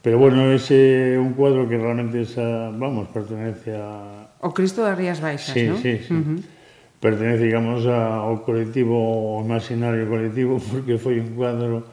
Pero 0.00 0.16
bueno, 0.16 0.48
ese 0.50 1.14
é 1.14 1.20
un 1.20 1.36
cuadro 1.36 1.68
que 1.68 1.76
realmente 1.76 2.24
esa, 2.24 2.72
vamos, 2.74 3.06
pertenece 3.14 3.76
a... 3.76 4.32
O 4.40 4.50
Cristo 4.50 4.82
das 4.82 4.96
Rías 4.98 5.20
Baixas, 5.20 5.54
sí, 5.54 5.68
non? 5.70 5.78
Sí, 5.78 6.02
sí, 6.02 6.10
sí. 6.10 6.14
Uh 6.18 6.26
-huh 6.26 6.59
pertenece, 7.00 7.48
digamos, 7.48 7.88
ao 7.88 8.44
colectivo, 8.44 8.92
ao 8.92 9.40
imaginario 9.40 10.04
colectivo, 10.04 10.60
porque 10.68 11.00
foi 11.00 11.16
un 11.16 11.32
cuadro 11.32 11.88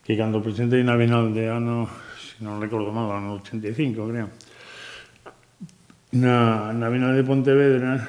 que 0.00 0.16
cando 0.16 0.40
presentei 0.40 0.80
na 0.80 0.96
Bienal 0.96 1.30
de 1.36 1.44
ano, 1.52 1.84
se 2.16 2.40
non 2.40 2.56
recordo 2.56 2.88
mal, 2.88 3.12
ano 3.12 3.36
85, 3.44 4.00
creo, 4.08 4.32
na, 6.16 6.72
na 6.72 6.88
Bienal 6.88 7.12
de 7.12 7.26
Pontevedra, 7.26 8.00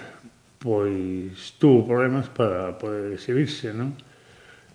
pois 0.61 1.59
tuvo 1.59 1.83
problemas 1.83 2.31
para 2.31 2.79
poder 2.79 3.11
exhibirse, 3.11 3.75
non? 3.75 3.91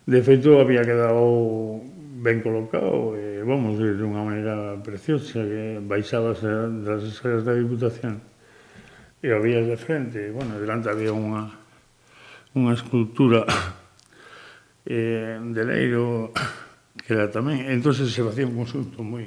De 0.04 0.20
feito, 0.20 0.60
había 0.60 0.84
quedado 0.84 1.80
ben 2.20 2.44
colocado, 2.44 3.16
e, 3.16 3.40
vamos, 3.46 3.80
de 3.80 3.96
unha 4.04 4.20
maneira 4.20 4.76
preciosa, 4.84 5.40
que 5.40 5.80
baixabas 5.80 6.44
das 6.84 7.00
escalas 7.08 7.48
da 7.48 7.56
Diputación 7.56 8.20
e 9.22 9.30
o 9.30 9.38
vías 9.38 9.64
de 9.64 9.78
frente, 9.78 10.18
e, 10.18 10.34
bueno, 10.34 10.58
delante 10.58 10.90
había 10.90 11.14
unha 11.14 11.61
unha 12.52 12.76
escultura 12.76 13.44
eh, 14.86 15.40
de 15.40 15.62
Leiro 15.64 16.32
que 17.02 17.16
era 17.16 17.32
tamén. 17.32 17.66
entonces 17.68 18.12
se 18.12 18.22
facía 18.22 18.46
un 18.46 18.56
consulto 18.56 19.00
moi 19.00 19.26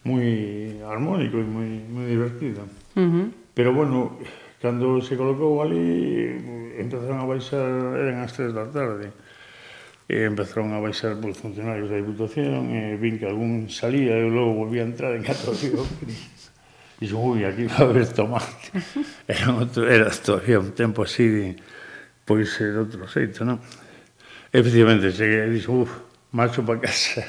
moi 0.00 0.80
armónico 0.80 1.36
e 1.36 1.44
moi, 1.44 1.70
moi 1.92 2.08
divertido. 2.08 2.64
Uh 2.96 3.04
-huh. 3.04 3.26
Pero 3.52 3.76
bueno, 3.76 4.16
cando 4.62 5.00
se 5.04 5.16
colocou 5.16 5.60
ali 5.60 6.40
empezaron 6.80 7.20
a 7.20 7.28
baixar, 7.28 7.68
eran 8.00 8.24
as 8.24 8.32
tres 8.32 8.56
da 8.56 8.64
tarde, 8.64 9.12
e 10.08 10.24
empezaron 10.24 10.72
a 10.72 10.80
baixar 10.80 11.20
por 11.20 11.36
funcionarios 11.36 11.92
da 11.92 12.00
Diputación, 12.00 12.72
e 12.72 12.96
vin 12.96 13.20
que 13.20 13.28
algún 13.28 13.68
salía 13.68 14.16
e 14.16 14.24
logo 14.24 14.64
volvía 14.64 14.82
a 14.82 14.88
entrar 14.88 15.12
en 15.12 15.22
catro 15.22 15.52
días. 15.52 15.84
Dixo, 17.00 17.16
ui, 17.16 17.44
aquí 17.44 17.64
va 17.68 17.84
a 17.84 17.88
haber 17.88 18.08
tomate. 18.12 18.72
Era, 19.28 19.56
outro, 19.56 19.88
era 19.88 20.12
todavía 20.12 20.60
un 20.60 20.72
tempo 20.72 21.04
así 21.04 21.28
de 21.28 21.56
pois 22.26 22.60
é 22.60 22.72
de 22.72 22.78
outro 22.78 23.06
xeito, 23.06 23.44
non? 23.44 23.60
Efectivamente, 24.52 25.12
cheguei 25.12 25.46
e 25.46 25.46
eh, 25.46 25.50
dixo, 25.50 25.72
uff, 25.72 25.92
marcho 26.32 26.62
para 26.62 26.82
casa 26.82 27.22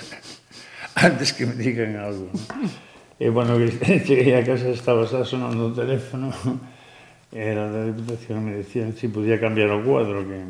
antes 0.96 1.32
que 1.34 1.46
me 1.46 1.54
digan 1.54 1.96
algo. 1.96 2.30
Non? 2.34 2.66
E, 3.22 3.26
eh, 3.26 3.30
bueno, 3.30 3.54
cheguei 3.86 4.34
a 4.34 4.42
casa, 4.42 4.74
estaba 4.74 5.06
xa 5.06 5.22
sonando 5.22 5.70
o 5.70 5.76
teléfono, 5.78 6.34
era 7.32 7.70
da 7.70 7.86
Diputación, 7.86 8.42
me 8.42 8.58
decían 8.58 8.98
se 8.98 9.06
si 9.06 9.08
podía 9.08 9.40
cambiar 9.40 9.70
o 9.70 9.86
cuadro, 9.86 10.26
que, 10.26 10.42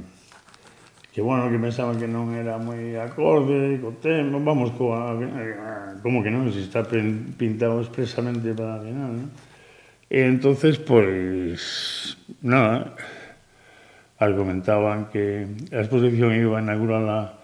que 1.11 1.19
bueno, 1.19 1.51
que 1.51 1.59
pensaban 1.59 1.99
que 1.99 2.07
non 2.07 2.31
era 2.31 2.55
moi 2.55 2.95
acorde, 2.95 3.75
co 3.83 3.99
tema, 3.99 4.39
vamos, 4.39 4.71
coa, 4.79 5.19
como 5.99 6.23
que 6.23 6.31
non, 6.31 6.47
se 6.55 6.63
está 6.63 6.87
pintado 6.87 7.83
expresamente 7.83 8.55
para 8.55 8.79
a 8.79 8.83
final, 8.87 9.11
non? 9.19 9.29
E 10.07 10.23
entonces, 10.23 10.79
pois, 10.79 12.15
nada, 12.39 12.95
argumentaban 14.21 15.09
que 15.09 15.49
a 15.73 15.81
exposición 15.81 16.37
iba 16.37 16.61
a 16.61 16.61
inaugurarla 16.61 17.41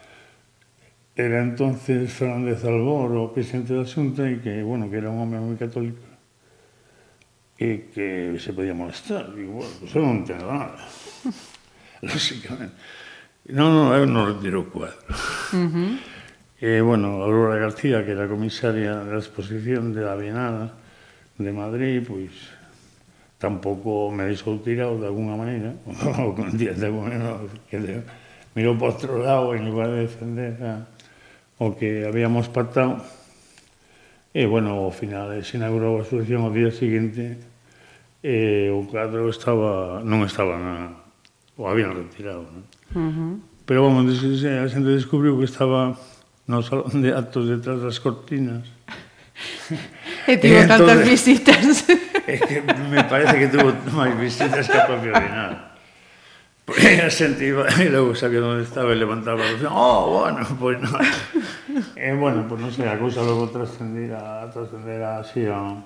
era 1.18 1.42
entonces 1.42 2.14
Fernández 2.14 2.62
Albor 2.62 3.18
o 3.18 3.34
presidente 3.34 3.74
da 3.74 3.90
Xunta 3.90 4.30
e 4.30 4.38
que, 4.38 4.62
bueno, 4.62 4.86
que 4.86 5.02
era 5.02 5.10
un 5.10 5.18
home 5.18 5.42
moi 5.42 5.58
católico 5.58 6.06
e 7.58 7.90
que 7.90 8.38
se 8.38 8.54
podía 8.54 8.78
molestar. 8.78 9.34
Digo, 9.34 9.66
bueno, 9.66 9.74
pues 9.82 9.90
eu 9.98 10.06
non 10.06 10.22
entendo 10.22 10.46
nada. 10.46 10.78
Lóxicamente. 12.06 12.78
Non, 13.50 13.74
non, 13.74 13.98
eu 13.98 14.06
non 14.06 14.30
retiro 14.30 14.62
o 14.62 14.70
cuadro. 14.70 15.02
Uh 15.58 15.66
-huh. 15.66 15.92
E, 16.62 16.82
bueno, 16.86 17.26
Aurora 17.26 17.58
García, 17.58 18.06
que 18.06 18.14
era 18.14 18.30
comisaria 18.30 19.02
da 19.02 19.18
exposición 19.18 19.98
de 19.98 20.06
la 20.06 20.14
Bienal 20.14 20.78
de 21.42 21.50
Madrid, 21.50 22.06
pois, 22.06 22.30
pues, 22.30 22.57
tampouco 23.38 24.10
me 24.12 24.26
deixou 24.26 24.58
tirado 24.60 24.98
de 24.98 25.06
alguna 25.06 25.38
maneira, 25.38 25.78
ou 26.22 26.34
con 26.34 26.50
día 26.58 26.74
de 26.74 26.90
menos, 26.90 27.54
que 27.70 27.78
de, 27.78 28.02
mirou 28.58 28.74
para 28.76 28.94
outro 28.94 29.22
lado 29.22 29.54
en 29.54 29.70
lugar 29.70 29.94
de 29.94 30.10
defender 30.10 30.58
a, 30.66 30.86
o 31.62 31.78
que 31.78 32.06
habíamos 32.06 32.50
pactado. 32.50 33.02
E, 34.34 34.46
bueno, 34.46 34.86
ao 34.86 34.94
final 34.94 35.34
se 35.42 35.58
inaugurou 35.58 35.98
a 35.98 36.06
asociación 36.06 36.46
o 36.46 36.54
día 36.54 36.70
seguinte 36.70 37.38
e 38.22 38.70
o 38.74 38.86
cadro 38.90 39.30
estaba, 39.30 40.02
non 40.02 40.26
estaba 40.26 40.58
na, 40.58 40.94
o 41.58 41.70
habían 41.70 41.94
retirado. 41.94 42.46
Non? 42.50 42.66
Uh 42.94 43.10
-huh. 43.14 43.34
Pero, 43.68 43.86
vamos, 43.86 44.10
a 44.18 44.66
xente 44.70 44.90
descubriu 44.90 45.38
que 45.38 45.46
estaba 45.46 45.94
no 46.48 46.64
salón 46.64 47.04
de 47.04 47.12
actos 47.14 47.46
detrás 47.52 47.84
das 47.84 48.00
cortinas. 48.00 48.66
e 50.32 50.38
tivo 50.38 50.64
tantas 50.72 51.06
entonces, 51.06 51.06
visitas 51.06 51.86
é 52.28 52.38
que 52.44 52.62
me 52.62 53.04
parece 53.04 53.40
que 53.40 53.48
tuvo 53.48 53.72
máis 53.96 54.14
visitas 54.20 54.68
que 54.68 54.78
a 54.78 54.86
propia 54.86 55.16
Bienal. 55.16 55.68
E 56.68 57.00
a 57.00 57.08
xente 57.08 57.48
iba, 57.48 57.64
e 57.80 57.88
logo 57.88 58.12
sabía 58.12 58.44
onde 58.44 58.68
estaba 58.68 58.92
e 58.92 59.00
levantaba 59.00 59.40
a 59.40 59.56
opción, 59.56 59.72
oh, 59.72 60.20
bueno, 60.20 60.44
pois 60.60 60.76
pues 60.76 60.84
non. 60.84 61.00
E 61.96 62.12
eh, 62.12 62.16
bueno, 62.20 62.44
pois 62.44 62.60
pues 62.60 62.68
non 62.68 62.72
sei, 62.76 62.92
a 62.92 63.00
cousa 63.00 63.24
logo 63.24 63.48
trascendera, 63.48 64.44
a, 64.44 64.52
trascender 64.52 65.00
así 65.00 65.48
a, 65.48 65.80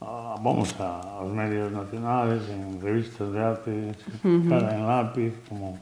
a, 0.00 0.40
vamos, 0.40 0.72
a, 0.80 1.20
aos 1.20 1.28
medios 1.28 1.68
nacionales, 1.68 2.40
en 2.48 2.80
revistas 2.80 3.28
de 3.28 3.36
arte, 3.36 3.68
uh 3.68 4.24
-huh. 4.24 4.48
cara 4.48 4.72
en 4.72 4.88
lápiz, 4.88 5.36
como, 5.44 5.76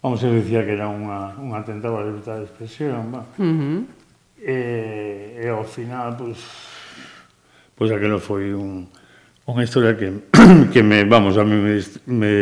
vamos, 0.00 0.24
eu 0.24 0.32
dicía 0.32 0.64
que 0.64 0.72
era 0.72 0.88
unha, 0.88 1.36
un 1.36 1.52
atentado 1.52 2.00
á 2.00 2.08
libertad 2.08 2.40
de 2.40 2.48
expresión, 2.48 3.12
va. 3.12 3.28
Uh 3.36 3.44
-huh. 3.44 3.78
e, 4.40 4.56
e 5.36 5.44
ao 5.52 5.68
final, 5.68 6.16
pois, 6.16 6.40
pues, 7.76 7.92
pois 7.92 7.92
aquilo 7.92 8.16
foi 8.16 8.56
un 8.56 8.88
unha 9.50 9.66
historia 9.66 9.98
que, 9.98 10.30
que 10.72 10.80
me, 10.82 11.02
vamos, 11.04 11.34
a 11.36 11.44
mí 11.44 11.58
me, 11.58 11.74
me, 12.06 12.34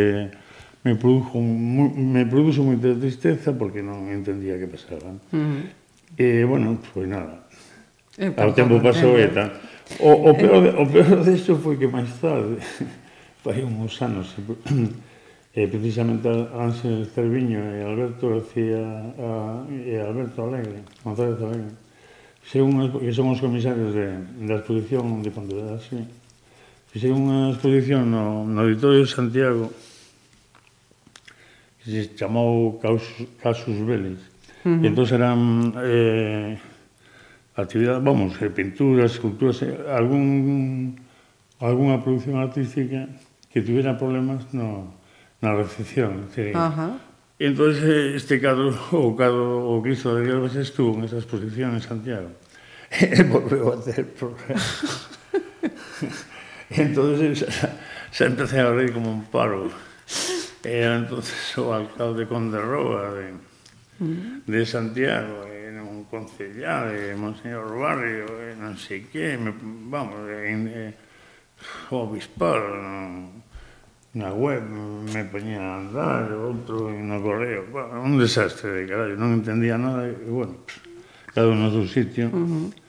me 0.83 0.93
produjo 0.95 1.41
me 1.41 2.25
produjo 2.25 2.61
moita 2.63 2.93
tristeza 2.93 3.51
porque 3.51 3.81
non 3.81 4.07
entendía 4.13 4.55
que 4.61 4.69
pasaba. 4.69 5.17
Uh 5.33 5.37
-huh. 5.37 5.61
E, 6.17 6.45
bueno, 6.45 6.77
foi 6.93 7.09
nada. 7.09 7.49
Eh, 8.17 8.33
Ao 8.37 8.53
tempo 8.53 8.79
pasou 8.79 9.17
e 9.17 9.27
tal. 9.29 9.49
O, 9.99 10.29
o 10.29 10.31
peor, 10.37 10.61
de, 10.61 10.69
o 10.77 10.85
peor 10.85 11.23
desto 11.25 11.55
foi 11.57 11.77
que 11.77 11.87
máis 11.89 12.13
tarde, 12.21 12.61
fai 13.41 13.65
uns 13.65 13.97
anos, 14.01 14.35
e 15.55 15.65
precisamente 15.65 16.29
Ángel 16.53 17.09
Cerviño 17.09 17.57
e 17.73 17.81
Alberto 17.81 18.29
García 18.29 18.85
ah, 19.17 19.65
a, 19.65 19.73
e 19.73 19.97
Alberto 19.97 20.45
Alegre, 20.45 20.85
González 21.01 21.41
Alegre, 21.41 21.73
según, 22.45 22.93
que 23.01 23.09
son 23.09 23.33
os 23.33 23.41
comisarios 23.41 23.97
de, 23.97 24.13
da 24.45 24.61
exposición 24.61 25.25
de 25.25 25.31
Pontevedra, 25.33 25.81
sí, 25.81 25.97
fixei 26.89 27.13
unha 27.13 27.53
exposición 27.53 28.09
no, 28.09 28.49
no 28.49 28.65
Auditorio 28.65 29.05
de 29.05 29.09
Santiago 29.09 29.69
que 31.77 31.87
se 31.89 32.01
chamou 32.17 32.81
Casus, 32.81 33.29
Casus 33.41 33.77
Vélez. 33.85 34.19
Uh 34.65 34.73
-huh. 34.73 34.85
Entón 34.85 35.07
eran 35.13 35.39
eh, 35.79 36.57
actividades, 37.55 38.03
vamos, 38.03 38.35
eh, 38.41 38.49
pinturas, 38.49 39.13
esculturas, 39.13 39.61
eh, 39.61 39.77
algún, 39.87 40.97
alguna 41.59 42.01
producción 42.03 42.37
artística 42.37 43.07
que 43.53 43.61
tuviera 43.61 43.97
problemas 43.97 44.49
no, 44.53 44.93
na 45.41 45.55
recepción. 45.55 46.27
Sí. 46.35 46.51
uh 46.51 46.73
-huh. 46.73 46.93
Entón, 47.39 47.71
este 48.17 48.41
cadro, 48.41 48.75
o 48.91 49.15
cadro, 49.15 49.63
o 49.71 49.81
Cristo 49.81 50.15
de 50.15 50.27
Dios 50.27 50.55
estuvo 50.57 50.97
en 50.97 51.05
esa 51.05 51.17
exposición 51.17 51.71
en 51.77 51.81
Santiago. 51.81 52.29
e 52.91 53.23
volveu 53.23 53.71
a 53.71 53.77
ter 53.79 54.03
problemas. 54.17 55.07
entonces 56.69 57.45
xa 58.11 58.25
empecé 58.25 58.61
a 58.61 58.71
reír 58.71 58.93
como 58.93 59.11
un 59.11 59.25
paro. 59.25 59.69
E 60.63 60.83
entonces 60.83 61.57
o 61.57 61.71
alcalde 61.71 62.27
Conde 62.27 62.59
Roa 62.59 63.15
de, 63.15 63.31
mm. 64.03 64.43
de 64.45 64.61
Santiago, 64.65 65.47
e 65.47 65.71
un 65.79 66.03
concellá 66.05 66.85
de 66.85 67.15
Monseñor 67.15 67.71
Barrio, 67.79 68.27
eh, 68.43 68.53
e 68.53 68.59
non 68.59 68.75
sei 68.75 69.07
que, 69.07 69.39
me, 69.39 69.55
vamos, 69.87 70.19
en, 70.27 70.67
e, 70.67 70.83
o 71.95 72.07
obispal 72.07 72.59
na 74.09 74.33
web 74.33 74.65
me 74.67 75.23
poñía 75.31 75.63
a 75.63 75.79
andar, 75.79 76.27
outro 76.33 76.91
no 76.91 77.23
correo, 77.23 77.63
un 78.03 78.19
desastre 78.19 78.73
de 78.73 78.83
carallo, 78.83 79.15
non 79.15 79.39
entendía 79.39 79.79
nada, 79.79 80.11
e 80.11 80.27
bueno, 80.27 80.59
cada 81.31 81.47
un 81.47 81.63
no 81.63 81.71
seu 81.71 81.87
sitio. 81.87 82.27
Uh 82.33 82.35
-huh 82.35 82.88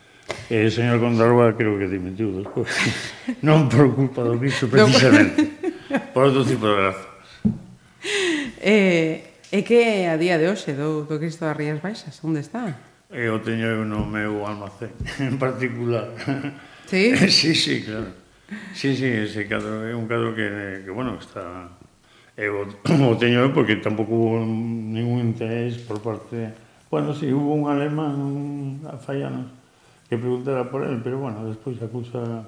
E 0.50 0.66
o 0.66 0.70
señor 0.74 0.98
Condarúa 0.98 1.54
creo 1.54 1.78
que 1.78 1.86
dimitiu 1.86 2.34
despois. 2.34 2.74
Non 3.46 3.70
por 3.70 3.94
culpa 3.94 4.26
do 4.26 4.34
bicho 4.34 4.66
precisamente. 4.66 5.46
por 6.10 6.26
outro 6.26 6.42
tipo 6.42 6.66
de 6.66 6.74
graza. 6.74 7.06
Eh, 8.58 9.30
é 9.54 9.62
que 9.62 10.10
a 10.10 10.18
día 10.18 10.42
de 10.42 10.50
hoxe 10.50 10.74
do, 10.74 11.06
do 11.06 11.22
Cristo 11.22 11.46
das 11.46 11.54
Rías 11.54 11.78
Baixas, 11.78 12.18
onde 12.26 12.42
está? 12.42 12.66
Eh, 13.14 13.30
eu 13.30 13.38
teño 13.38 13.86
no 13.86 14.02
meu 14.10 14.42
almacén 14.42 14.90
en 15.22 15.38
particular. 15.38 16.10
Sí? 16.90 17.14
sí, 17.30 17.54
sí, 17.54 17.86
claro. 17.86 18.10
Sí, 18.74 18.98
sí, 18.98 19.06
ese 19.06 19.46
cadro 19.46 19.86
é 19.86 19.94
un 19.94 20.10
cadro 20.10 20.34
que, 20.34 20.82
que 20.82 20.90
bueno, 20.90 21.14
está... 21.14 21.70
Eh, 22.34 22.50
eu 22.50 22.66
o 23.06 23.14
teño 23.14 23.46
eu 23.46 23.54
porque 23.54 23.78
tampouco 23.78 24.10
hubo 24.10 24.42
ningún 24.42 25.30
interés 25.30 25.78
por 25.86 26.02
parte... 26.02 26.50
Bueno, 26.90 27.14
si 27.14 27.30
sí, 27.30 27.32
hubo 27.32 27.54
un 27.54 27.70
alemán, 27.70 28.18
un 28.18 28.82
afaiano, 28.82 29.59
que 30.10 30.18
preguntara 30.18 30.68
por 30.68 30.82
él, 30.82 31.00
pero 31.04 31.18
bueno, 31.18 31.46
despois 31.46 31.80
acusa 31.80 32.42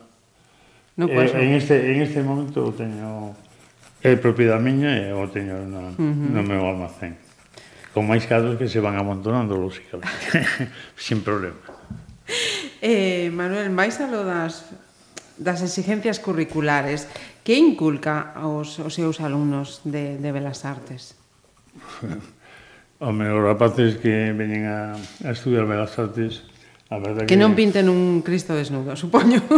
no 0.96 1.06
pasa. 1.06 1.38
Eh, 1.38 1.46
en 1.46 1.52
este 1.54 1.94
en 1.94 2.02
este 2.02 2.20
momento 2.20 2.66
o 2.66 2.74
teño 2.74 3.38
é 4.02 4.18
propiedad 4.18 4.58
propiedade 4.58 4.66
miña 4.66 4.90
e 4.98 5.14
o 5.14 5.30
teño 5.30 5.62
na, 5.70 5.94
uh 5.94 5.96
-huh. 5.96 6.34
no 6.34 6.42
meu 6.42 6.66
almacén. 6.66 7.14
Con 7.94 8.10
máis 8.10 8.26
cadros 8.26 8.58
que 8.58 8.66
se 8.66 8.82
van 8.82 8.98
amontonando, 8.98 9.54
lógicamente, 9.54 10.42
sin 10.98 11.22
problema. 11.22 11.62
Eh, 12.82 13.30
Manuel, 13.30 13.70
máis 13.70 14.02
a 14.02 14.10
lo 14.10 14.26
das 14.26 14.74
das 15.38 15.62
exigencias 15.62 16.18
curriculares, 16.18 17.06
que 17.46 17.54
inculca 17.54 18.34
aos, 18.34 18.82
aos 18.82 18.94
seus 18.98 19.22
alumnos 19.22 19.86
de, 19.86 20.18
de 20.18 20.30
Belas 20.34 20.66
Artes? 20.66 21.14
Home, 22.98 23.30
os 23.30 23.42
rapaces 23.42 24.02
que 24.02 24.34
veñen 24.34 24.66
a, 24.66 24.98
a 24.98 25.30
estudiar 25.30 25.66
Belas 25.66 25.94
Artes 25.94 26.51
A 26.92 27.00
verdade 27.00 27.24
que, 27.24 27.32
que 27.32 27.40
non 27.40 27.56
pinten 27.56 27.88
un 27.88 28.20
Cristo 28.20 28.52
desnudo, 28.52 28.92
supoño. 28.92 29.40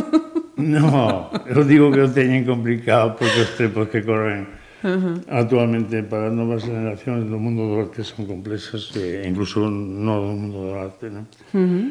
No, 0.54 1.34
eu 1.50 1.66
digo 1.66 1.90
que 1.90 1.98
o 1.98 2.06
teñen 2.06 2.46
complicado 2.46 3.18
porque 3.18 3.42
os 3.42 3.58
tempos 3.58 3.90
que 3.90 4.06
corren 4.06 4.46
Uh 4.84 5.00
-huh. 5.00 5.24
Actualmente 5.28 6.02
para 6.02 6.28
as 6.28 6.34
novas 6.34 6.62
generacións 6.62 7.24
do 7.24 7.40
mundo 7.40 7.64
do 7.64 7.80
arte 7.80 8.04
son 8.04 8.28
complexas 8.28 8.92
e 8.94 9.24
incluso 9.24 9.64
non 9.64 10.20
do 10.20 10.32
mundo 10.36 10.58
do 10.60 10.72
arte, 10.76 11.08
non? 11.08 11.24
Uh 11.56 11.64
-huh. 11.64 11.84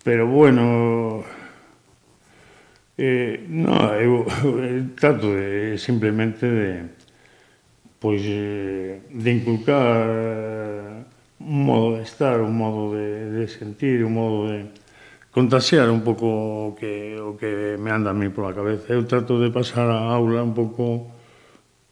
Pero 0.00 0.24
bueno, 0.26 1.20
eh, 2.96 3.44
no, 3.46 3.76
eu, 4.00 4.24
eu 4.24 4.88
trato 4.96 5.28
de, 5.28 5.76
simplemente 5.76 6.48
de 6.48 6.88
pois 8.00 8.24
eh, 8.24 9.04
de 9.12 9.28
inculcar 9.30 11.04
un 11.40 11.64
modo 11.64 11.96
de 11.96 12.02
estar, 12.02 12.40
un 12.40 12.56
modo 12.56 12.94
de, 12.94 13.30
de 13.30 13.48
sentir, 13.48 14.04
un 14.04 14.14
modo 14.14 14.48
de 14.48 14.66
contasear 15.30 15.90
un 15.90 16.02
pouco 16.02 16.26
o 16.26 16.74
que, 16.74 17.16
o 17.18 17.38
que 17.38 17.78
me 17.78 17.90
anda 17.90 18.10
a 18.10 18.16
mí 18.16 18.28
pola 18.28 18.52
cabeza. 18.52 18.92
Eu 18.92 19.06
trato 19.06 19.38
de 19.38 19.50
pasar 19.50 19.86
a 19.88 20.10
aula 20.10 20.42
un 20.42 20.52
pouco, 20.52 21.06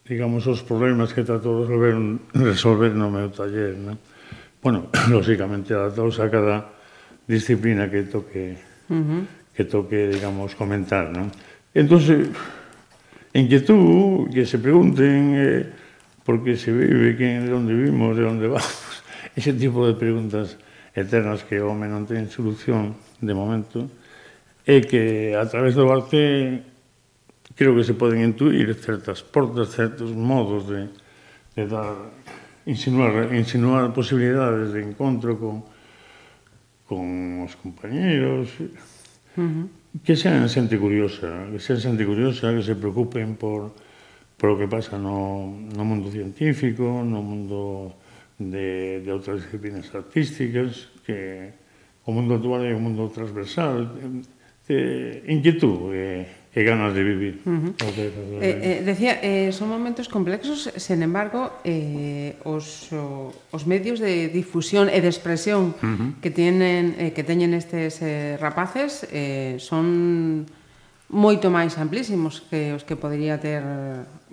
digamos, 0.04 0.46
os 0.46 0.62
problemas 0.66 1.14
que 1.14 1.22
trato 1.22 1.54
de 1.54 1.58
resolver, 1.64 1.94
resolver 2.34 2.92
no 2.92 3.10
meu 3.10 3.30
taller. 3.30 3.78
Né? 3.78 3.96
Bueno, 4.60 4.90
lóxicamente, 5.08 5.72
adaptados 5.72 6.18
a 6.18 6.26
cada 6.28 6.56
disciplina 7.26 7.88
que 7.88 8.10
toque, 8.10 8.58
uh 8.90 8.94
-huh. 8.94 9.22
que 9.54 9.64
toque 9.64 10.10
digamos, 10.10 10.54
comentar. 10.58 11.14
¿no? 11.14 11.30
Entonces, 11.72 12.28
inquietud, 13.32 14.28
que 14.34 14.44
se 14.44 14.58
pregunten 14.58 15.34
eh, 15.36 15.66
por 16.24 16.42
qué 16.42 16.56
se 16.56 16.72
vive, 16.72 17.14
quién, 17.14 17.46
de 17.46 17.54
onde 17.54 17.74
vimos, 17.74 18.16
de 18.16 18.24
onde 18.24 18.48
vamos, 18.48 18.87
Ese 19.38 19.54
tipo 19.54 19.86
de 19.86 19.94
preguntas 19.94 20.58
eternas 20.98 21.46
que 21.46 21.62
o 21.62 21.70
home 21.70 21.86
non 21.86 22.02
ten 22.10 22.26
solución 22.26 22.98
de 23.22 23.30
momento 23.38 23.86
é 24.66 24.82
que 24.82 25.30
a 25.38 25.46
través 25.46 25.78
do 25.78 25.86
arte 25.86 26.66
creo 27.54 27.70
que 27.78 27.86
se 27.86 27.94
poden 27.94 28.26
intuir 28.26 28.66
certas 28.74 29.22
portas, 29.22 29.70
certos 29.70 30.10
modos 30.10 30.66
de, 30.66 30.90
de 31.54 31.64
dar 31.70 31.94
insinuar, 32.66 33.30
insinuar 33.30 33.94
posibilidades 33.94 34.74
de 34.74 34.82
encontro 34.82 35.38
con, 35.38 35.62
con 36.90 37.46
os 37.46 37.54
compañeros 37.62 38.50
uh 38.58 38.66
-huh. 39.38 40.02
que 40.02 40.18
sean 40.18 40.50
xente 40.50 40.74
curiosa 40.82 41.46
que 41.54 41.62
sean 41.62 41.78
xente 41.78 42.02
curiosa 42.02 42.50
que 42.50 42.66
se 42.66 42.74
preocupen 42.74 43.38
por, 43.38 43.70
por 44.34 44.50
o 44.50 44.58
que 44.58 44.66
pasa 44.66 44.98
no, 44.98 45.46
no 45.46 45.82
mundo 45.86 46.10
científico 46.10 47.06
no 47.06 47.22
mundo 47.22 47.94
de, 48.38 49.02
de 49.02 49.10
outras 49.10 49.42
disciplinas 49.42 49.90
artísticas 49.90 50.86
que 51.02 51.50
o 52.06 52.14
mundo 52.14 52.38
actual 52.38 52.62
é 52.62 52.72
un 52.72 52.86
mundo 52.86 53.10
transversal 53.10 53.90
de 54.70 55.22
inquietud 55.26 55.90
e, 55.90 56.24
e 56.54 56.60
ganas 56.62 56.94
de 56.94 57.02
vivir 57.02 57.34
uh 57.42 57.50
-huh. 57.50 57.72
de, 57.74 58.04
de, 58.08 58.22
de, 58.22 58.36
eh, 58.38 58.56
eh, 58.62 58.78
decía, 58.86 59.18
eh, 59.20 59.50
son 59.50 59.68
momentos 59.74 60.06
complexos 60.06 60.70
sen 60.78 61.02
embargo 61.02 61.50
eh, 61.66 62.38
os, 62.46 62.94
o, 62.94 63.34
os 63.50 63.66
medios 63.66 63.98
de 63.98 64.30
difusión 64.30 64.86
e 64.86 65.02
de 65.02 65.10
expresión 65.10 65.74
uh 65.74 65.82
-huh. 65.82 66.10
que, 66.22 66.30
tienen, 66.30 66.94
eh, 66.96 67.10
que 67.10 67.26
teñen 67.26 67.52
estes 67.58 67.98
eh, 68.06 68.38
rapaces 68.38 69.02
eh, 69.10 69.58
son 69.58 70.46
moito 71.10 71.50
máis 71.50 71.74
amplísimos 71.74 72.44
que 72.46 72.76
os 72.76 72.86
que 72.86 72.94
podría 72.94 73.40
ter 73.40 73.64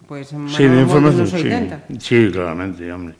pois, 0.05 0.29
pues, 0.29 0.53
sí, 0.53 0.67
de 0.69 0.81
información, 0.85 1.25
sí, 1.25 1.41
sí, 1.97 2.17
claramente, 2.29 2.85
hombre. 2.93 3.15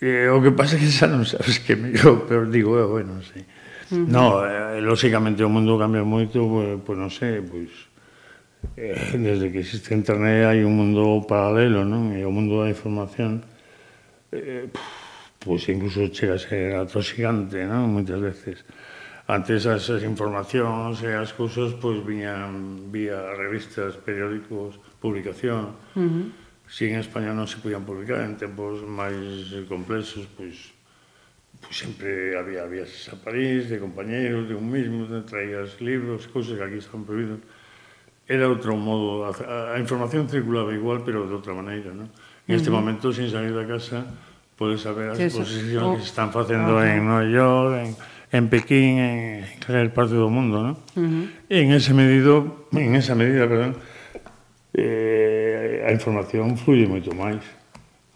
Eh, 0.00 0.28
o 0.28 0.40
que 0.40 0.52
pasa 0.52 0.80
que 0.80 0.88
xa 0.88 1.04
non 1.04 1.28
sabes 1.28 1.60
que 1.60 1.76
mellor, 1.76 2.24
pero 2.24 2.48
digo 2.48 2.76
eu, 2.80 2.96
eh, 2.96 3.04
non 3.04 3.20
sei. 3.20 3.44
Uh 3.92 4.00
-huh. 4.00 4.08
No, 4.08 4.26
eh, 4.40 4.80
lóxicamente 4.80 5.44
o 5.44 5.52
mundo 5.52 5.76
cambia 5.76 6.00
moito, 6.00 6.40
pois 6.48 6.80
pues, 6.80 6.96
non 6.96 7.10
sei, 7.12 7.44
pois 7.44 7.72
eh, 8.80 8.96
desde 9.20 9.52
que 9.52 9.60
existe 9.60 9.92
internet 9.92 10.48
hai 10.48 10.64
un 10.64 10.72
mundo 10.72 11.20
paralelo, 11.28 11.84
non? 11.84 12.16
E 12.16 12.24
o 12.24 12.32
mundo 12.32 12.64
da 12.64 12.72
información 12.72 13.44
eh, 14.32 14.72
pois 15.44 15.68
pues, 15.68 15.68
incluso 15.68 16.08
chega 16.08 16.40
a 16.40 16.40
ser 16.40 16.80
atoxigante, 16.80 17.68
non? 17.68 17.92
Moitas 17.92 18.20
veces. 18.24 18.64
Antes 19.28 19.64
as, 19.68 19.88
as 19.88 20.04
informacións 20.04 21.04
e 21.04 21.12
as 21.12 21.36
cousas 21.36 21.76
pois 21.76 22.00
pues, 22.00 22.08
viñan 22.08 22.88
vía 22.88 23.20
revistas, 23.36 24.00
periódicos, 24.00 24.80
publicación. 24.96 25.76
Uh 25.92 26.08
-huh 26.08 26.43
si 26.68 26.88
en 26.90 26.98
España 26.98 27.36
non 27.36 27.46
se 27.46 27.60
podían 27.60 27.84
publicar 27.84 28.24
en 28.24 28.34
tempos 28.40 28.82
máis 28.82 29.52
complexos, 29.68 30.26
pois, 30.34 30.72
pois 31.60 31.76
sempre 31.76 32.34
había 32.34 32.64
viaxes 32.66 33.12
a 33.12 33.16
París, 33.20 33.68
de 33.68 33.78
compañeros, 33.78 34.48
de 34.48 34.54
un 34.56 34.66
mismo, 34.70 35.06
traías 35.28 35.80
libros, 35.80 36.26
cousas 36.28 36.56
que 36.58 36.64
aquí 36.64 36.78
están 36.80 37.04
prohibidos. 37.04 37.44
Era 38.24 38.48
outro 38.48 38.72
modo, 38.72 39.28
a, 39.28 39.76
a 39.76 39.76
información 39.76 40.24
circulaba 40.32 40.72
igual, 40.72 41.04
pero 41.04 41.28
de 41.28 41.36
outra 41.36 41.52
maneira, 41.52 41.92
non? 41.92 42.08
En 42.48 42.56
este 42.56 42.72
uh 42.72 42.76
-huh. 42.76 42.80
momento, 42.80 43.12
sin 43.12 43.28
salir 43.28 43.52
da 43.52 43.68
casa, 43.68 44.08
podes 44.56 44.80
saber 44.80 45.12
as 45.12 45.20
exposicións 45.20 45.84
oh. 45.84 45.94
que 45.96 46.02
se 46.02 46.08
están 46.08 46.32
oh. 46.32 46.36
facendo 46.40 46.80
ah, 46.80 46.88
okay. 46.88 46.96
en 46.96 47.04
Nueva 47.04 47.26
York, 47.28 47.72
en, 47.84 47.90
en 48.32 48.44
Pekín, 48.48 48.96
en, 48.98 49.44
en 49.44 49.90
parte 49.92 50.16
do 50.16 50.32
mundo, 50.32 50.64
¿no? 50.64 50.72
Uh 50.96 51.04
-huh. 51.04 51.24
En 51.52 51.76
ese 51.76 51.92
medido, 51.92 52.64
en 52.72 52.96
esa 52.96 53.12
medida, 53.12 53.44
perdón, 53.44 53.76
eh, 54.74 55.86
a 55.86 55.92
información 55.92 56.58
fluye 56.58 56.86
moito 56.86 57.14
máis. 57.14 57.40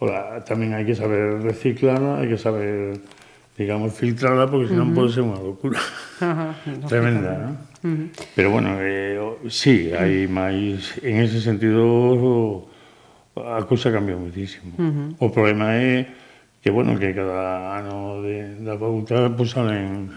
Ora, 0.03 0.43
tamén 0.43 0.75
hai 0.75 0.87
que 0.87 0.95
saber 0.95 1.43
reciclarla, 1.43 2.23
hai 2.23 2.31
que 2.31 2.39
saber, 2.39 2.99
digamos, 3.55 3.95
filtrarla, 3.95 4.47
porque 4.47 4.71
senón 4.71 4.91
uh 4.91 4.95
-huh. 4.95 4.99
pode 4.99 5.11
ser 5.15 5.23
unha 5.23 5.39
locura. 5.39 5.79
Uh 6.23 6.35
-huh. 6.35 6.87
Tremenda, 6.91 7.33
non? 7.39 7.55
Uh 7.83 7.87
-huh. 7.87 8.07
Pero 8.35 8.49
bueno, 8.51 8.79
eh, 8.79 9.19
sí, 9.51 9.91
hai 9.95 10.27
máis, 10.27 10.99
en 11.03 11.23
ese 11.23 11.39
sentido, 11.43 12.67
a 13.39 13.63
cousa 13.67 13.95
cambia 13.95 14.19
muitísimo. 14.19 14.75
Uh 14.79 14.83
-huh. 14.83 15.09
O 15.23 15.27
problema 15.31 15.75
é 15.79 16.07
que, 16.63 16.71
bueno, 16.75 16.99
que 16.99 17.15
cada 17.15 17.79
ano 17.79 18.23
de, 18.23 18.59
da 18.67 18.75
facultade 18.75 19.31
pues, 19.35 19.55
salen 19.55 20.11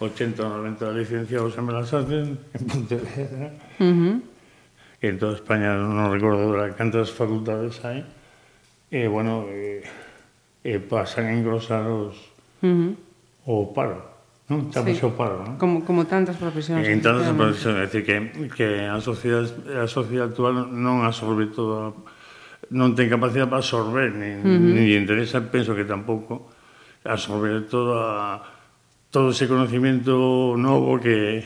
80 0.00 0.42
ou 0.42 0.48
90 0.64 0.96
licenciados 0.96 1.56
en 1.56 1.64
Belas 1.68 1.92
Artes 1.92 2.28
en 2.28 2.62
Pontevedra. 2.68 3.52
Uh 3.80 3.84
-huh 3.84 4.31
en 5.02 5.18
toda 5.18 5.34
España, 5.34 5.74
no 5.74 6.14
recuerdo 6.14 6.54
cantas 6.76 7.10
facultades 7.10 7.84
hay, 7.84 8.06
eh, 8.90 9.08
bueno, 9.08 9.46
eh, 9.50 9.82
eh, 10.62 10.78
pasan 10.78 11.26
a 11.26 11.32
engrosar 11.32 11.86
os, 11.90 12.14
uh 12.62 12.66
-huh. 12.66 12.94
o 13.46 13.74
paro. 13.74 14.12
Non? 14.46 14.70
Estamos 14.70 14.94
sí. 14.94 15.02
o 15.02 15.10
paro, 15.10 15.42
non? 15.42 15.58
Como, 15.58 15.82
como 15.82 16.06
tantas 16.06 16.38
profesións. 16.38 16.86
Eh, 16.86 16.94
en 16.94 17.02
tantas 17.02 17.34
profesións, 17.34 17.82
é 17.82 17.86
dicir, 17.90 18.06
que, 18.06 18.14
que 18.54 18.68
a 18.86 19.02
sociedade, 19.02 19.50
a 19.74 19.90
sociedade 19.90 20.30
actual 20.30 20.70
non 20.70 21.02
absorbe 21.02 21.50
toda, 21.50 21.90
non 22.70 22.94
ten 22.94 23.10
capacidade 23.10 23.50
para 23.50 23.58
absorber, 23.58 24.14
nin, 24.14 24.38
uh 24.38 24.54
-huh. 24.54 24.70
nin 24.70 24.86
interesa, 25.02 25.42
penso 25.42 25.74
que 25.74 25.82
tampouco, 25.82 26.46
absorber 27.02 27.66
toda, 27.66 28.38
todo 29.10 29.34
ese 29.34 29.50
conocimiento 29.50 30.54
novo 30.54 31.02
que, 31.02 31.42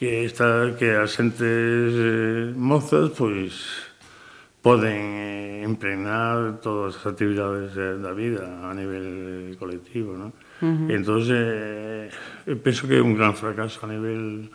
que 0.00 0.24
está 0.24 0.72
que 0.80 0.96
as 0.96 1.12
xentes 1.12 1.92
eh, 1.92 2.56
mozas 2.56 3.12
pois 3.12 3.52
poden 4.64 4.96
eh, 4.96 5.60
impregnar 5.60 6.56
todas 6.64 6.96
as 6.96 7.04
actividades 7.04 7.76
eh, 7.76 8.00
da 8.00 8.16
vida 8.16 8.48
a 8.64 8.72
nivel 8.72 9.60
colectivo, 9.60 10.16
¿no? 10.16 10.32
Uh 10.64 10.88
-huh. 10.88 10.96
Entón, 10.96 11.20
eh, 11.28 12.08
eh, 12.48 12.56
penso 12.56 12.88
que 12.88 12.96
é 12.96 13.04
un 13.04 13.12
gran 13.12 13.36
fracaso 13.36 13.84
a 13.84 13.92
nivel 13.92 14.48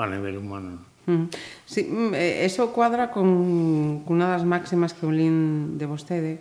a 0.00 0.08
nivel 0.08 0.40
humano. 0.40 0.80
Uh 1.04 1.12
-huh. 1.12 1.36
Sí, 1.68 1.84
mm, 1.84 2.16
eh, 2.16 2.48
eso 2.48 2.72
cuadra 2.72 3.12
con 3.12 3.28
unha 4.08 4.26
das 4.32 4.48
máximas 4.48 4.96
que 4.96 5.04
un 5.04 5.20
lin 5.20 5.36
de 5.76 5.84
vostede, 5.84 6.40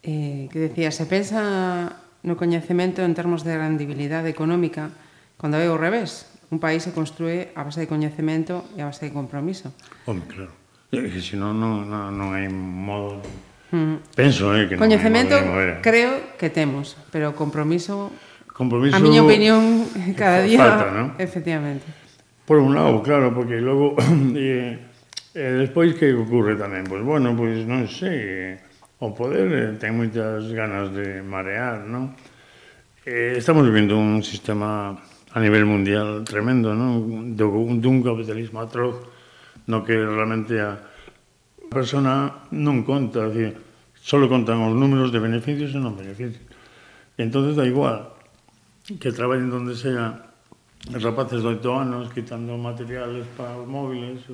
eh, 0.00 0.48
que 0.48 0.72
decía, 0.72 0.88
se 0.88 1.04
pensa 1.04 2.00
no 2.24 2.40
coñecemento 2.40 3.04
en 3.04 3.12
termos 3.12 3.44
de 3.44 3.52
rendibilidade 3.60 4.32
económica, 4.32 4.96
cando 5.36 5.60
é 5.60 5.68
o 5.68 5.76
revés, 5.76 6.24
un 6.50 6.58
país 6.58 6.82
se 6.82 6.92
construe 6.92 7.50
a 7.54 7.66
base 7.66 7.82
de 7.82 7.88
coñecemento 7.90 8.62
e 8.78 8.82
a 8.82 8.86
base 8.86 9.06
de 9.08 9.12
compromiso. 9.12 9.74
Home, 10.06 10.22
claro. 10.30 10.54
É 10.94 11.02
que 11.10 11.18
se 11.18 11.34
non, 11.34 11.58
non, 11.58 11.86
non 11.90 12.28
hai 12.32 12.46
modo... 12.48 13.18
Mm. 13.74 13.98
Penso, 14.14 14.54
eh, 14.54 14.70
que 14.70 14.78
coñecemento 14.78 15.34
non, 15.42 15.58
non 15.58 15.82
creo 15.82 16.38
que 16.38 16.48
temos, 16.48 16.94
pero 17.10 17.34
compromiso... 17.34 18.14
Compromiso... 18.54 18.94
A 18.94 19.02
miña 19.02 19.26
opinión 19.26 19.84
cada 20.20 20.46
día... 20.46 20.62
Falta, 20.62 20.86
¿no? 20.94 21.04
Efectivamente. 21.18 21.84
Por 22.46 22.62
un 22.62 22.78
lado, 22.78 23.02
claro, 23.02 23.34
porque 23.34 23.58
logo... 23.58 23.98
eh, 24.38 24.78
eh, 25.34 25.52
despois 25.58 25.98
que 25.98 26.14
ocurre 26.14 26.54
tamén? 26.54 26.86
Pois, 26.86 27.02
pues, 27.02 27.18
bueno, 27.18 27.34
pois 27.34 27.58
pues, 27.58 27.66
non 27.66 27.90
sei... 27.90 28.18
Eh, 28.22 28.66
o 28.98 29.12
poder 29.12 29.52
eh, 29.52 29.72
ten 29.76 29.92
moitas 29.92 30.48
ganas 30.56 30.88
de 30.94 31.20
marear, 31.20 31.84
non? 31.84 32.16
Eh, 33.04 33.36
estamos 33.36 33.66
vivendo 33.68 34.00
un 34.00 34.24
sistema 34.24 34.96
a 35.36 35.38
nivel 35.44 35.68
mundial 35.68 36.24
tremendo, 36.24 36.72
non? 36.72 37.36
Dun, 37.36 37.76
dun 37.84 38.00
capitalismo 38.00 38.64
atroz 38.64 38.96
no 39.68 39.84
que 39.84 39.92
realmente 39.92 40.56
a 40.56 40.80
persona 41.68 42.48
non 42.56 42.80
conta, 42.88 43.28
decir, 43.28 43.52
só 44.00 44.16
contan 44.32 44.64
os 44.64 44.72
números 44.72 45.12
de 45.12 45.20
beneficios 45.20 45.76
e 45.76 45.80
non 45.82 45.92
beneficios. 45.92 46.40
E 47.20 47.28
da 47.28 47.68
igual 47.68 48.16
que 48.96 49.12
traballen 49.12 49.52
donde 49.52 49.76
sea 49.76 50.24
rapaces 50.96 51.44
de 51.44 51.48
oito 51.52 51.68
anos 51.76 52.08
quitando 52.16 52.56
materiales 52.56 53.28
para 53.36 53.60
os 53.60 53.68
móviles 53.68 54.24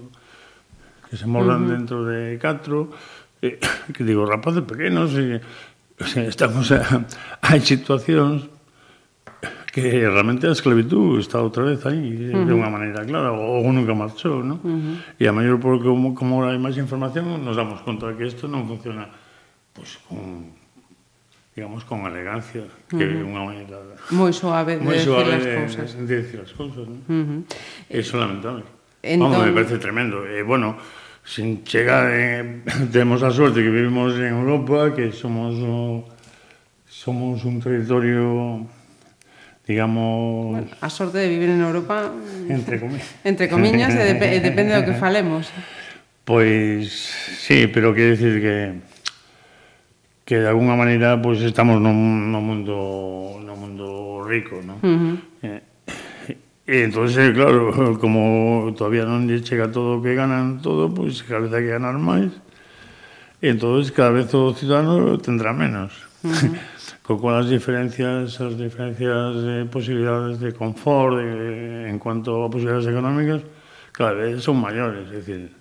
que 1.10 1.18
se 1.18 1.26
morran 1.26 1.64
uh 1.64 1.66
-huh. 1.66 1.74
dentro 1.74 1.98
de 2.06 2.38
catro 2.38 2.94
eh, 3.42 3.58
que 3.96 4.06
digo, 4.06 4.22
rapaces 4.22 4.62
pequenos 4.62 5.18
e, 5.18 5.42
e 5.42 6.20
estamos 6.30 6.70
a, 6.70 7.02
hai 7.42 7.58
situacións 7.58 8.46
que 9.72 10.06
realmente 10.06 10.46
a 10.46 10.52
esclavitud 10.52 11.18
está 11.18 11.40
outra 11.40 11.64
vez 11.64 11.80
aí, 11.88 12.28
uh 12.28 12.36
-huh. 12.36 12.44
de 12.44 12.52
unha 12.52 12.68
maneira 12.68 13.00
clara, 13.08 13.32
ou 13.32 13.64
nunca 13.72 13.96
marchou, 13.96 14.44
non? 14.44 14.60
Uh 14.60 14.68
-huh. 14.68 15.16
E 15.16 15.24
a 15.24 15.32
maior 15.32 15.56
porque 15.56 15.88
como, 15.88 16.12
como 16.12 16.44
hai 16.44 16.60
máis 16.60 16.76
información, 16.76 17.40
nos 17.40 17.56
damos 17.56 17.80
conta 17.80 18.12
de 18.12 18.20
que 18.20 18.28
isto 18.28 18.44
non 18.52 18.68
funciona 18.68 19.08
pues, 19.72 19.96
con, 20.04 20.52
digamos, 21.56 21.88
con 21.88 22.04
elegancia, 22.04 22.68
que 22.84 23.00
uh 23.00 23.24
-huh. 23.24 23.32
unha 23.32 23.42
maneira... 23.48 23.80
Moi 24.12 24.28
suave 24.36 24.76
de, 24.76 24.84
moi 24.84 25.00
suave 25.00 25.40
decir 25.40 25.64
as 25.64 25.72
cousas. 25.72 25.88
De, 25.96 26.04
de 26.04 26.14
decir 26.20 26.38
as 26.44 26.52
cousas, 26.52 26.84
non? 26.84 27.00
Uh 27.08 27.24
-huh. 27.24 27.40
Eso 27.88 28.20
lamentable. 28.20 28.68
Entón... 29.00 29.32
Vamos, 29.32 29.48
me 29.48 29.56
parece 29.56 29.80
tremendo. 29.80 30.28
E, 30.28 30.36
eh, 30.36 30.42
bueno, 30.44 30.76
sin 31.24 31.64
chegar, 31.64 32.12
eh, 32.12 32.60
temos 32.92 33.24
a 33.24 33.32
sorte 33.32 33.64
que 33.64 33.72
vivimos 33.72 34.20
en 34.20 34.36
Europa, 34.36 34.92
que 34.92 35.16
somos 35.16 35.56
o, 35.64 36.04
somos 36.84 37.40
un 37.48 37.56
territorio 37.56 38.68
digamos... 39.66 40.52
Bueno, 40.52 40.66
a 40.80 40.90
sorte 40.90 41.18
de 41.18 41.28
vivir 41.28 41.50
en 41.50 41.60
Europa... 41.60 42.10
Entre 42.48 42.80
comillas. 42.82 43.06
Eh, 43.24 43.28
entre 43.28 43.48
comiñas, 43.48 43.94
e, 43.94 44.04
dep 44.04 44.22
e 44.22 44.36
eh, 44.36 44.40
depende 44.40 44.74
do 44.74 44.84
que 44.84 44.94
falemos. 45.04 45.50
Pois, 46.24 46.90
sí, 47.42 47.66
pero 47.66 47.94
quero 47.94 48.14
decir 48.14 48.40
que 48.40 48.92
que 50.24 50.38
de 50.38 50.48
alguna 50.48 50.76
maneira 50.76 51.20
pois 51.20 51.38
pues, 51.42 51.50
estamos 51.50 51.80
no, 51.82 51.92
no 51.92 52.40
mundo 52.40 53.42
no 53.42 53.56
mundo 53.56 54.22
rico, 54.24 54.62
¿no? 54.62 54.78
Uh 54.78 54.86
-huh. 54.86 55.20
eh, 55.42 55.62
E 56.64 56.84
entonces, 56.84 57.34
claro, 57.34 57.98
como 58.02 58.72
todavía 58.78 59.02
non 59.02 59.26
lle 59.26 59.42
chega 59.42 59.74
todo 59.74 59.98
o 59.98 60.02
que 60.02 60.14
ganan 60.14 60.62
todo, 60.62 60.86
pois 60.86 61.18
pues, 61.18 61.26
cada 61.26 61.42
vez 61.42 61.50
hai 61.50 61.66
que 61.66 61.74
ganar 61.74 61.98
máis. 61.98 62.30
E 63.42 63.50
entonces 63.50 63.90
cada 63.90 64.14
vez 64.14 64.30
o 64.30 64.54
cidadano 64.54 65.18
tendrá 65.18 65.50
menos. 65.50 65.90
Uh 66.22 66.30
-huh 66.30 66.54
co 67.12 67.20
cual 67.20 67.44
as 67.44 67.48
diferencias, 67.52 68.40
as 68.40 68.56
diferencias 68.56 69.36
de 69.36 69.68
posibilidades 69.68 70.40
de 70.40 70.52
confort 70.56 71.20
de, 71.20 71.90
en 71.92 71.98
cuanto 72.00 72.40
a 72.40 72.48
posibilidades 72.48 72.88
económicas 72.88 73.44
cada 73.92 74.16
vez 74.16 74.38
eh, 74.38 74.40
son 74.40 74.56
maiores, 74.56 75.12
é 75.12 75.20
dicir, 75.20 75.52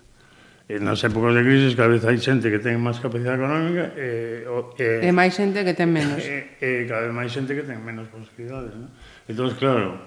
nas 0.80 1.04
épocas 1.04 1.36
de 1.36 1.44
crisis 1.44 1.76
cada 1.76 1.92
vez 1.92 2.00
hai 2.08 2.16
xente 2.16 2.48
que 2.48 2.56
ten 2.56 2.80
máis 2.80 2.96
capacidade 2.96 3.36
económica 3.36 3.92
eh, 3.92 4.48
e, 4.48 4.80
e, 4.80 5.04
eh, 5.04 5.08
e 5.08 5.12
máis 5.12 5.36
xente 5.36 5.60
que 5.60 5.76
ten 5.76 5.92
menos. 5.92 6.24
E, 6.24 6.56
e 6.56 6.88
cada 6.88 7.04
vez 7.04 7.12
máis 7.12 7.28
xente 7.28 7.52
que 7.52 7.68
ten 7.68 7.84
menos 7.84 8.08
posibilidades, 8.08 8.72
¿no? 8.72 8.88
Entón, 9.28 9.52
claro, 9.60 10.00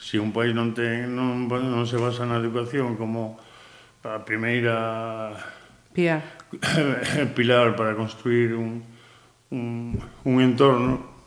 se 0.00 0.16
un 0.16 0.32
país 0.32 0.56
non 0.56 0.72
ten 0.72 1.12
non, 1.12 1.44
non 1.44 1.84
se 1.84 2.00
basa 2.00 2.24
na 2.24 2.40
educación 2.40 2.96
como 2.96 3.36
a 4.08 4.24
primeira 4.24 5.36
Pía. 5.92 6.24
pilar 7.36 7.76
para 7.76 7.92
construir 7.92 8.56
un, 8.56 8.80
un, 9.50 9.98
un 10.24 10.40
entorno 10.40 11.18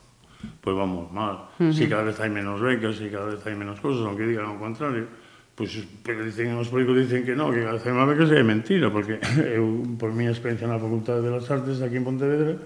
pois 0.42 0.74
pues 0.74 0.76
vamos 0.76 1.12
mal. 1.12 1.48
Uh 1.58 1.66
-huh. 1.66 1.72
Si 1.72 1.88
cada 1.88 2.02
vez 2.02 2.18
hai 2.20 2.30
menos 2.30 2.60
becas, 2.60 2.96
si 2.96 3.10
cada 3.10 3.26
vez 3.26 3.40
hai 3.46 3.54
menos 3.54 3.78
cosas, 3.80 4.06
aunque 4.06 4.26
digan 4.26 4.46
o 4.50 4.58
contrario, 4.58 5.06
pois 5.54 5.70
pues, 5.70 5.86
pero 6.02 6.24
dicen, 6.24 6.54
os 6.58 6.68
políticos 6.68 6.98
dicen 7.06 7.22
que 7.24 7.34
non, 7.34 7.54
que 7.54 7.62
cada 7.62 7.78
vez 7.78 7.86
hai 7.86 7.94
máis 7.94 8.08
becas, 8.10 8.30
é 8.30 8.42
mentira, 8.42 8.90
porque 8.90 9.22
eu, 9.58 9.86
por 9.98 10.10
miña 10.10 10.34
experiencia 10.34 10.66
na 10.66 10.82
Facultade 10.82 11.22
de 11.22 11.30
las 11.30 11.46
Artes 11.50 11.78
aquí 11.82 11.98
en 11.98 12.06
Pontevedra, 12.06 12.58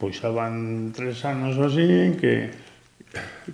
pois 0.00 0.16
xa 0.16 0.32
van 0.32 0.92
tres 0.96 1.20
anos 1.24 1.56
ou 1.60 1.68
así 1.68 1.84
en 1.84 2.16
que 2.16 2.52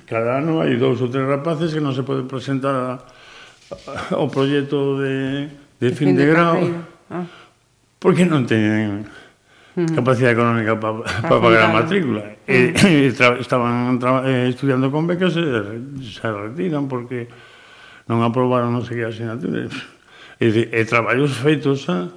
cada 0.07 0.39
ano 0.39 0.63
hai 0.63 0.79
dous 0.79 1.03
ou 1.03 1.11
tres 1.11 1.27
rapaces 1.27 1.75
que 1.75 1.83
non 1.83 1.95
se 1.95 2.07
poden 2.07 2.27
presentar 2.31 2.75
a, 2.75 2.87
a, 2.95 4.19
ao 4.19 4.31
proxecto 4.31 4.99
de, 5.03 5.51
de, 5.79 5.87
de 5.87 5.89
fin, 5.95 6.15
fin 6.15 6.19
de, 6.19 6.27
de 6.27 6.31
grau, 6.31 6.59
ah. 7.11 7.27
porque 7.99 8.27
non 8.27 8.47
teñen 8.47 9.07
capacidade 9.73 10.37
económica 10.37 10.77
para 10.77 11.01
pa 11.01 11.41
pagar 11.41 11.65
a 11.65 11.73
matrícula. 11.73 12.37
E, 12.45 12.77
e 12.77 13.09
eh, 13.09 13.09
eh, 13.09 13.13
tra, 13.17 13.41
estaban 13.41 13.97
tra, 13.97 14.21
eh, 14.29 14.53
estudiando 14.53 14.93
con 14.93 15.09
becas 15.09 15.33
eh, 15.37 15.41
e 15.41 16.05
se 16.05 16.29
retiran 16.29 16.89
porque 16.93 17.29
non 18.05 18.21
aprobaron 18.21 18.77
non 18.77 18.85
sei 18.85 19.01
que 19.01 19.09
asignaturas. 19.09 19.73
E, 20.37 20.69
e 20.69 20.81
traballos 20.85 21.33
feitos 21.41 21.89
a 21.89 22.13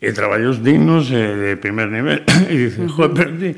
e 0.00 0.12
traballos 0.12 0.60
dignos 0.60 1.08
e 1.08 1.24
de 1.24 1.50
primer 1.56 1.88
nivel. 1.88 2.20
E 2.52 2.54
dices, 2.68 2.84
uh 2.84 2.88
-huh. 2.88 3.08
joder, 3.08 3.16
pero 3.16 3.32
ti, 3.40 3.50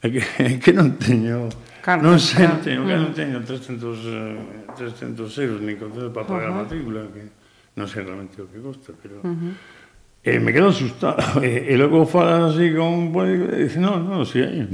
é 0.00 0.06
que, 0.08 0.20
é 0.40 0.50
que 0.56 0.72
non 0.72 0.96
teño... 0.96 1.52
Carta, 1.84 2.00
non 2.00 2.16
sente, 2.16 2.72
teño, 2.72 2.88
que 2.88 2.96
non 2.96 3.12
teño 3.12 3.44
300, 3.44 4.72
300 4.72 5.28
euros 5.44 5.60
ni 5.60 5.76
concedo 5.76 6.08
para 6.10 6.24
pagar 6.24 6.48
uh 6.48 6.52
-huh. 6.52 6.60
a 6.60 6.62
matrícula, 6.64 7.00
que 7.12 7.28
non 7.76 7.84
sei 7.84 8.08
realmente 8.08 8.40
o 8.40 8.48
que 8.48 8.56
costa, 8.64 8.96
pero... 8.96 9.20
Uh 9.20 9.36
-huh 9.36 9.84
E 10.26 10.40
me 10.40 10.52
quedo 10.52 10.74
asustado. 10.74 11.38
E, 11.38 11.70
e 11.70 11.78
logo 11.78 12.02
falas 12.02 12.58
así 12.58 12.74
con 12.74 12.90
un 12.90 13.12
político 13.14 13.46
e 13.54 13.70
dice, 13.70 13.78
no, 13.78 14.02
no, 14.02 14.26
si 14.26 14.42
hai. 14.42 14.66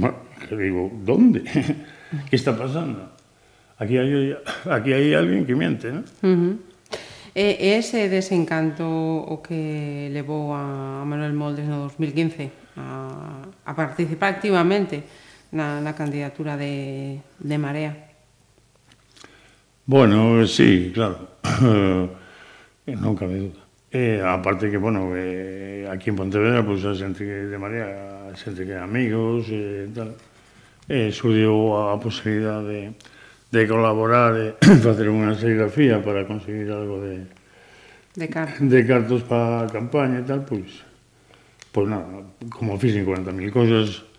Que 0.49 0.57
digo, 0.57 0.89
donde? 1.05 1.45
que 2.29 2.33
está 2.33 2.57
pasando? 2.57 3.13
Aquí 3.77 4.01
hai, 4.01 4.33
aquí 4.65 4.97
hai 4.97 5.13
alguén 5.13 5.45
que 5.45 5.53
miente, 5.53 5.93
non? 5.93 6.09
Uh 6.25 6.25
eh, 6.25 6.33
-huh. 6.33 6.53
E 7.37 7.77
ese 7.77 8.09
desencanto 8.09 8.85
o 8.85 9.45
que 9.45 10.09
levou 10.09 10.57
a 10.57 11.05
Manuel 11.05 11.37
Moldes 11.37 11.69
no 11.69 11.85
2015 11.85 12.49
a, 12.77 13.45
a 13.45 13.71
participar 13.77 14.33
activamente 14.33 15.05
na, 15.53 15.77
na 15.81 15.93
candidatura 15.93 16.57
de, 16.57 17.21
de 17.37 17.57
Marea? 17.61 17.93
Bueno, 19.85 20.41
sí, 20.49 20.89
claro. 20.89 21.29
Eh, 22.85 22.97
Nunca 22.99 23.25
me 23.25 23.39
duda. 23.39 23.62
E 23.93 24.17
aparte 24.25 24.73
que, 24.73 24.81
bueno, 24.81 25.13
eh, 25.13 25.85
aquí 25.85 26.09
en 26.09 26.17
Pontevedra, 26.17 26.65
pues, 26.65 26.81
a 26.81 26.97
xente 26.97 27.21
que 27.21 27.45
de 27.45 27.57
María, 27.61 27.85
a 28.25 28.33
xente 28.33 28.65
que 28.65 28.73
é 28.73 28.81
amigos 28.81 29.45
e 29.53 29.85
tal, 29.93 30.17
eh, 30.89 31.13
surdiu 31.13 31.77
a 31.77 32.01
posibilidade 32.01 32.65
de, 32.65 32.81
de 33.53 33.61
colaborar 33.69 34.33
e 34.33 34.57
facer 34.81 35.13
unha 35.13 35.37
serigrafía 35.37 36.01
para 36.01 36.25
conseguir 36.25 36.73
algo 36.73 37.05
de, 37.05 37.21
de, 38.17 38.25
car 38.33 38.49
de 38.57 38.81
cartos 38.81 39.21
para 39.29 39.69
a 39.69 39.69
campaña 39.69 40.19
e 40.19 40.25
tal, 40.25 40.41
pois, 40.41 40.81
pois 41.69 41.85
nada, 41.85 42.25
como 42.49 42.81
fixen 42.81 43.05
40.000 43.05 43.53
cosas 43.53 44.09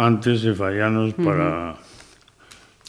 antes 0.00 0.48
e 0.48 0.56
fai 0.56 0.80
anos 0.80 1.12
para... 1.12 1.76
Uh 1.76 1.76
-huh. 1.76 1.88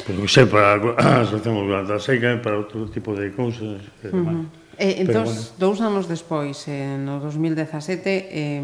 Pois, 0.02 0.16
non 0.16 0.32
sei, 0.32 0.48
para 0.48 0.80
a 0.80 1.28
Asociación 1.28 1.60
Volanta 1.60 2.00
Seca 2.00 2.40
para 2.40 2.56
outro 2.56 2.88
tipo 2.88 3.12
de 3.20 3.36
cousas 3.36 3.84
e 4.00 4.08
eh, 4.08 4.16
demais. 4.16 4.48
Uh 4.48 4.48
-huh. 4.48 4.61
Eh, 4.78 5.04
entón, 5.04 5.26
bueno. 5.26 5.42
dous 5.60 5.80
anos 5.82 6.08
despois, 6.08 6.56
eh, 6.68 6.96
no 7.00 7.20
2017, 7.20 8.30
eh, 8.32 8.62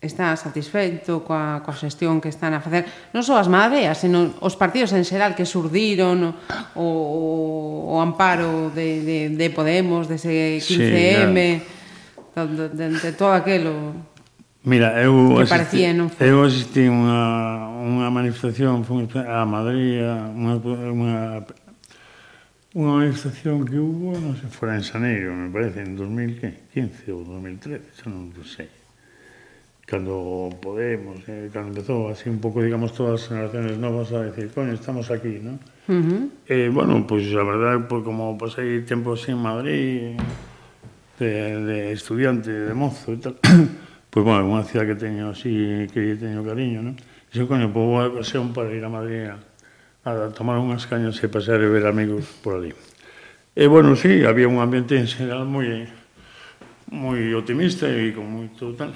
está 0.00 0.36
satisfeito 0.36 1.24
coa, 1.24 1.64
coa 1.64 1.74
xestión 1.74 2.20
que 2.20 2.28
están 2.28 2.52
a 2.52 2.60
facer, 2.60 2.84
non 3.16 3.24
só 3.24 3.40
as 3.40 3.48
madeas, 3.48 3.96
sino 3.98 4.36
os 4.44 4.54
partidos 4.54 4.92
en 4.92 5.02
xeral 5.02 5.32
que 5.32 5.48
surdiron 5.48 6.36
o, 6.76 6.86
o, 6.86 7.96
o 7.96 8.04
amparo 8.04 8.70
de, 8.70 9.00
de, 9.02 9.18
de 9.32 9.46
Podemos, 9.50 10.06
dese 10.06 10.60
15M, 10.60 11.38
sí, 11.40 11.64
de, 12.36 12.68
de, 12.70 12.86
de 13.00 13.10
todo 13.16 13.32
aquelo... 13.32 13.96
Mira, 14.66 14.98
eu 14.98 15.38
que 15.38 15.46
parecía, 15.46 15.94
non 15.94 16.10
foi? 16.10 16.26
Eu 16.26 16.42
asistí 16.42 16.90
unha, 16.90 17.70
unha 17.86 18.10
manifestación, 18.10 18.82
fui 18.82 19.06
a 19.14 19.46
Madrid, 19.46 20.02
unha, 20.02 20.58
unha 20.90 21.16
unha 22.76 23.00
manifestación 23.00 23.64
que 23.64 23.80
hubo, 23.80 24.12
non 24.20 24.36
sei, 24.36 24.52
fora 24.52 24.76
en 24.76 24.84
Xaneiro, 24.84 25.32
me 25.32 25.48
parece, 25.48 25.80
en 25.80 25.96
2015 25.96 27.08
ou 27.08 27.24
2013, 27.24 27.80
xa 27.96 28.12
non 28.12 28.28
sei. 28.44 28.68
Cando 29.88 30.52
Podemos, 30.60 31.24
eh, 31.24 31.48
cando 31.48 31.72
empezou 31.72 32.12
así 32.12 32.28
un 32.28 32.36
pouco, 32.36 32.60
digamos, 32.60 32.92
todas 32.92 33.24
as 33.24 33.32
generaciones 33.32 33.80
novas 33.80 34.12
a 34.12 34.28
decir, 34.28 34.52
coño, 34.52 34.76
estamos 34.76 35.08
aquí, 35.08 35.40
non? 35.40 35.56
Uh 35.88 36.04
-huh. 36.04 36.22
eh, 36.52 36.68
bueno, 36.68 37.00
pois 37.08 37.24
pues, 37.24 37.40
a 37.40 37.48
verdade, 37.48 37.80
pues, 37.88 38.04
como 38.04 38.36
pasei 38.36 38.84
tempo 38.84 39.16
así 39.16 39.32
en 39.32 39.40
Madrid, 39.40 40.20
de, 41.16 41.32
de 41.64 41.78
estudiante, 41.96 42.52
de 42.52 42.74
mozo 42.76 43.16
e 43.16 43.24
tal, 43.24 43.40
pois, 44.12 44.20
pues, 44.20 44.20
bueno, 44.20 44.52
unha 44.52 44.68
cidade 44.68 44.92
que 44.92 45.00
teño 45.00 45.32
así, 45.32 45.88
que 45.88 46.12
teño 46.20 46.44
cariño, 46.44 46.84
non? 46.84 46.92
Dixo, 47.32 47.48
coño, 47.48 47.72
pois 47.72 47.88
vou 47.88 48.04
a 48.04 48.12
ocasión 48.12 48.52
para 48.52 48.68
ir 48.68 48.84
a 48.84 48.92
Madrid 48.92 49.32
a 49.32 49.40
a 50.06 50.30
tomar 50.30 50.62
unhas 50.62 50.86
cañas 50.86 51.18
e 51.18 51.26
pasar 51.26 51.58
e 51.58 51.66
ver 51.66 51.82
amigos 51.90 52.22
por 52.38 52.54
ali. 52.54 52.70
E, 53.58 53.66
bueno, 53.66 53.98
sí, 53.98 54.22
había 54.22 54.46
un 54.46 54.62
ambiente 54.62 54.94
en 54.94 55.10
general 55.10 55.42
moi 55.42 55.90
moi 56.86 57.34
optimista 57.34 57.90
e 57.90 58.14
con 58.14 58.30
moito 58.30 58.70
tal. 58.78 58.94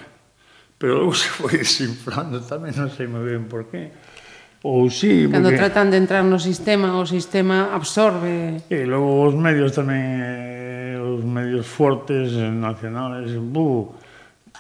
Pero 0.78 1.02
logo 1.02 1.14
se 1.18 1.26
foi 1.26 1.58
desinflando 1.58 2.38
tamén, 2.46 2.78
non 2.78 2.86
sei 2.94 3.10
moi 3.10 3.26
ben 3.26 3.50
por 3.50 3.66
qué. 3.66 3.90
Ou 4.62 4.86
sí, 4.92 5.26
porque... 5.26 5.40
Cando 5.40 5.50
tratan 5.56 5.90
de 5.90 5.98
entrar 5.98 6.22
no 6.22 6.38
sistema, 6.38 7.00
o 7.00 7.08
sistema 7.08 7.74
absorbe... 7.74 8.62
E 8.70 8.86
logo 8.86 9.26
os 9.26 9.34
medios 9.34 9.74
tamén, 9.74 10.20
eh, 10.22 10.94
os 11.00 11.26
medios 11.26 11.66
fortes, 11.66 12.36
nacionales, 12.38 13.34
buh, 13.34 13.90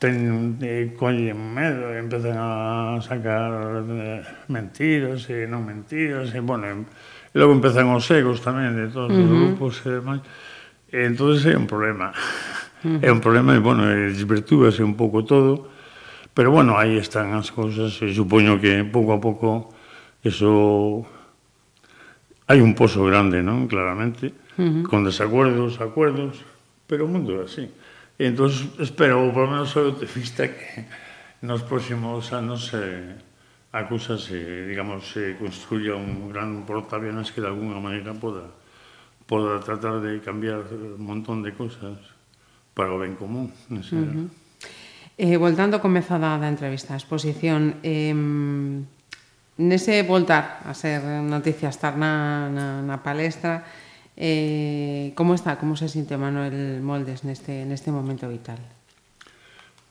ten, 0.00 0.56
eh, 0.64 0.96
collen 0.96 1.36
medo, 1.36 1.92
e 1.92 2.00
empezan 2.00 2.40
a 2.40 2.96
sacar 3.04 3.84
eh, 3.84 4.24
mentiras 4.48 5.28
e 5.28 5.44
non 5.44 5.68
mentiras, 5.68 6.32
e, 6.32 6.40
bueno, 6.40 6.64
e 6.64 7.36
logo 7.36 7.52
empezan 7.52 7.92
os 7.92 8.08
egos 8.08 8.40
tamén 8.40 8.72
de 8.72 8.88
todos 8.88 9.12
uh 9.12 9.20
-huh. 9.20 9.28
os 9.28 9.30
grupos 9.30 9.74
e 9.84 10.00
demais. 10.00 10.24
E 10.88 11.04
entón 11.04 11.36
é 11.36 11.52
un 11.52 11.68
problema. 11.68 12.16
Uh 12.80 12.96
-huh. 12.96 13.04
É 13.04 13.08
un 13.12 13.20
problema 13.20 13.52
e, 13.52 13.60
bueno, 13.60 13.84
desvirtúase 13.84 14.80
un 14.80 14.96
pouco 14.96 15.20
todo, 15.28 15.68
pero, 16.32 16.48
bueno, 16.48 16.80
aí 16.80 16.96
están 16.96 17.36
as 17.36 17.52
cousas, 17.52 17.92
e 18.00 18.08
supoño 18.08 18.56
que 18.56 18.80
pouco 18.88 19.12
a 19.12 19.20
pouco 19.20 19.68
eso 20.24 21.04
hai 22.48 22.64
un 22.64 22.72
pozo 22.72 23.04
grande, 23.04 23.44
non? 23.44 23.68
Claramente, 23.68 24.32
uh 24.56 24.64
-huh. 24.64 24.82
con 24.88 25.04
desacuerdos, 25.04 25.76
acuerdos, 25.76 26.40
pero 26.88 27.04
o 27.04 27.12
mundo 27.12 27.36
é 27.36 27.44
así 27.44 27.68
entón 28.20 28.52
espero, 28.78 29.32
por 29.32 29.48
lo 29.48 29.50
menos 29.50 29.70
soy 29.70 29.88
optimista 29.88 30.44
que 30.44 30.84
nos 31.40 31.64
próximos 31.64 32.32
anos 32.36 32.68
eh, 32.76 33.16
a 33.72 33.88
cousa 33.88 34.18
se, 34.20 34.68
digamos, 34.68 35.08
se 35.08 35.40
construya 35.40 35.96
un 35.96 36.28
gran 36.28 36.68
portaaviones 36.68 37.32
que 37.32 37.40
de 37.40 37.48
alguna 37.48 37.80
maneira 37.80 38.12
poda 38.12 38.44
poda 39.24 39.62
tratar 39.62 40.02
de 40.02 40.20
cambiar 40.20 40.66
un 40.68 41.00
montón 41.06 41.40
de 41.40 41.54
cousas 41.54 41.96
para 42.74 42.92
o 42.92 42.98
ben 42.98 43.14
común, 43.14 43.54
non. 43.70 43.80
Uh 43.80 44.26
-huh. 44.26 44.28
Eh, 45.14 45.36
voltando 45.38 45.78
comezada 45.78 46.36
da 46.36 46.48
entrevista, 46.50 46.92
a 46.92 47.00
exposición, 47.00 47.78
eh, 47.86 48.10
nese 49.60 50.02
voltar 50.02 50.64
a 50.66 50.72
ser 50.74 51.04
noticia 51.22 51.68
estar 51.70 51.94
na, 51.94 52.48
na, 52.50 52.66
na 52.82 52.96
palestra, 53.00 53.62
Eh, 54.20 55.16
como 55.16 55.32
está, 55.32 55.56
como 55.56 55.80
se 55.80 55.88
sinte 55.88 56.20
Manuel 56.20 56.84
Moldes 56.84 57.24
neste, 57.24 57.64
neste 57.64 57.88
momento 57.88 58.28
vital? 58.28 58.60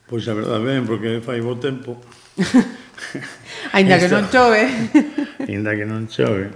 Pois 0.05 0.29
a 0.29 0.37
verdade 0.37 0.61
ben, 0.61 0.85
porque 0.85 1.17
fai 1.17 1.41
bo 1.41 1.57
tempo. 1.57 1.97
Ainda 3.73 3.97
que 3.97 4.05
non 4.05 4.29
chove. 4.29 4.69
Ainda 5.49 5.73
que 5.73 5.81
non 5.81 6.05
chove. 6.05 6.53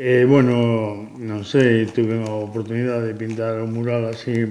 Eh, 0.00 0.24
bueno, 0.24 1.12
non 1.20 1.44
sei, 1.44 1.84
tuve 1.84 2.16
a 2.24 2.32
oportunidade 2.32 3.12
de 3.12 3.14
pintar 3.16 3.60
un 3.60 3.76
mural 3.76 4.08
así 4.08 4.48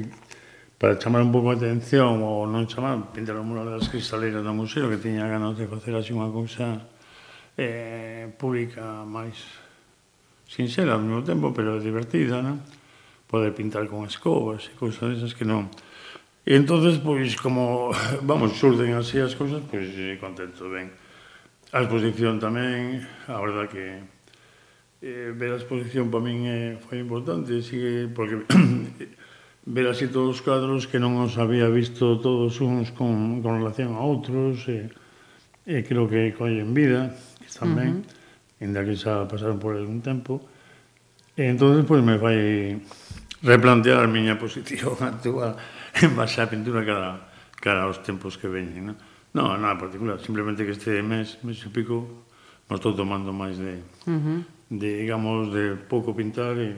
para 0.78 1.02
chamar 1.02 1.26
un 1.26 1.34
pouco 1.34 1.50
a 1.50 1.58
atención 1.58 2.22
ou 2.22 2.46
non 2.46 2.70
chamar, 2.70 3.10
pintar 3.10 3.42
o 3.42 3.44
mural 3.44 3.66
das 3.74 3.90
cristaleiras 3.90 4.46
do 4.46 4.54
museo 4.54 4.86
que 4.86 5.02
tiña 5.02 5.26
ganas 5.26 5.58
de 5.58 5.66
facer 5.66 5.98
así 5.98 6.14
unha 6.14 6.30
cousa 6.30 6.86
eh, 7.58 8.30
pública 8.38 9.02
máis 9.02 9.59
sinxela 10.50 10.94
ao 10.94 11.00
mesmo 11.00 11.22
tempo, 11.22 11.54
pero 11.54 11.78
divertida, 11.80 12.42
non? 12.42 12.58
Poder 13.30 13.54
pintar 13.54 13.86
con 13.86 14.02
escobas 14.10 14.66
e 14.66 14.74
cousas 14.74 15.14
desas 15.14 15.38
que 15.38 15.46
non. 15.46 15.70
E 16.42 16.58
entonces 16.58 16.98
pois, 16.98 17.38
como, 17.38 17.94
vamos, 18.26 18.58
surden 18.58 18.98
así 18.98 19.22
as 19.22 19.38
cousas, 19.38 19.62
pois 19.70 19.94
contento, 20.18 20.66
ben. 20.74 20.90
A 21.70 21.86
exposición 21.86 22.42
tamén, 22.42 23.06
a 23.30 23.38
verdad 23.38 23.70
que 23.70 24.02
eh, 25.06 25.30
ver 25.38 25.54
a 25.54 25.62
exposición 25.62 26.10
para 26.10 26.26
min 26.26 26.50
eh, 26.50 26.82
foi 26.82 26.98
importante, 26.98 27.62
sigue, 27.62 28.10
porque 28.10 28.42
ver 29.70 29.86
así 29.86 30.10
todos 30.10 30.34
os 30.34 30.42
cadros 30.42 30.90
que 30.90 30.98
non 30.98 31.22
os 31.22 31.38
había 31.38 31.70
visto 31.70 32.18
todos 32.18 32.58
uns 32.58 32.90
con, 32.90 33.46
con 33.46 33.62
relación 33.62 33.94
a 33.94 34.02
outros, 34.02 34.66
e, 34.66 34.90
eh, 35.70 35.78
eh, 35.78 35.82
creo 35.86 36.10
que 36.10 36.34
collen 36.34 36.74
vida, 36.74 37.14
que 37.38 37.46
están. 37.46 37.78
Uh 37.78 37.78
-huh. 37.78 38.02
Ben 38.02 38.19
inda 38.60 38.84
que 38.84 38.96
xa 38.96 39.28
pasaron 39.28 39.60
por 39.60 39.76
algún 39.76 40.04
tempo. 40.04 40.44
E 41.40 41.48
entón, 41.48 41.88
pois, 41.88 42.04
me 42.04 42.20
vai 42.20 42.76
replantear 43.44 44.04
a 44.04 44.12
miña 44.12 44.36
posición 44.44 45.00
actual 45.00 45.56
en 45.96 46.12
base 46.16 46.44
á 46.44 46.48
pintura 46.52 46.84
cara, 46.84 47.32
cara 47.60 47.88
aos 47.88 48.04
tempos 48.04 48.36
que 48.36 48.52
veñen, 48.52 48.92
non? 48.94 48.98
Non, 49.30 49.56
nada 49.62 49.78
particular, 49.78 50.18
simplemente 50.20 50.66
que 50.66 50.74
este 50.74 51.00
mes, 51.06 51.38
mes 51.46 51.62
e 51.62 51.70
pico, 51.70 52.26
me 52.68 52.76
estou 52.76 52.98
tomando 52.98 53.32
máis 53.32 53.56
de, 53.62 53.80
uh 54.10 54.18
-huh. 54.18 54.40
de 54.74 54.90
digamos, 55.06 55.54
de 55.54 55.78
pouco 55.88 56.18
pintar 56.18 56.58
e, 56.58 56.76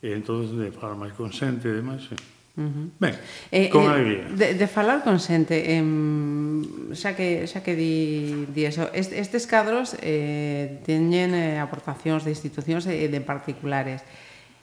e 0.00 0.14
entón 0.14 0.46
de 0.46 0.70
falar 0.70 0.96
máis 0.96 1.12
consente 1.12 1.66
e 1.66 1.76
demais. 1.76 2.06
E, 2.08 2.16
Uh 2.60 2.68
-huh. 2.68 2.86
Ben, 3.00 3.16
eh, 3.50 3.72
con 3.72 3.84
eh, 3.84 3.88
alegría. 3.88 4.24
De, 4.36 4.54
de 4.54 4.66
falar 4.68 5.00
con 5.00 5.16
xente, 5.16 5.72
em, 5.72 6.92
xa 6.92 7.16
que 7.16 7.48
xa 7.48 7.64
que 7.64 7.72
di, 7.72 8.44
di 8.52 8.68
eso, 8.68 8.92
est, 8.92 9.16
estes 9.16 9.48
cadros 9.48 9.96
eh, 10.04 10.84
teñen 10.84 11.32
eh, 11.32 11.56
aportacións 11.56 12.28
de 12.28 12.36
institucións 12.36 12.84
e 12.84 12.92
eh, 12.92 13.08
de 13.08 13.24
particulares. 13.24 14.04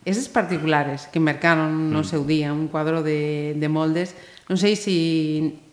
Eses 0.05 0.29
particulares 0.29 1.09
que 1.09 1.17
mercaron 1.17 1.89
no 1.89 2.05
mm. 2.05 2.07
seu 2.07 2.21
día 2.21 2.53
un 2.53 2.69
cuadro 2.69 3.01
de, 3.01 3.57
de 3.57 3.67
moldes, 3.67 4.13
non 4.45 4.61
sei 4.61 4.77
se 4.77 4.93
si 4.93 4.97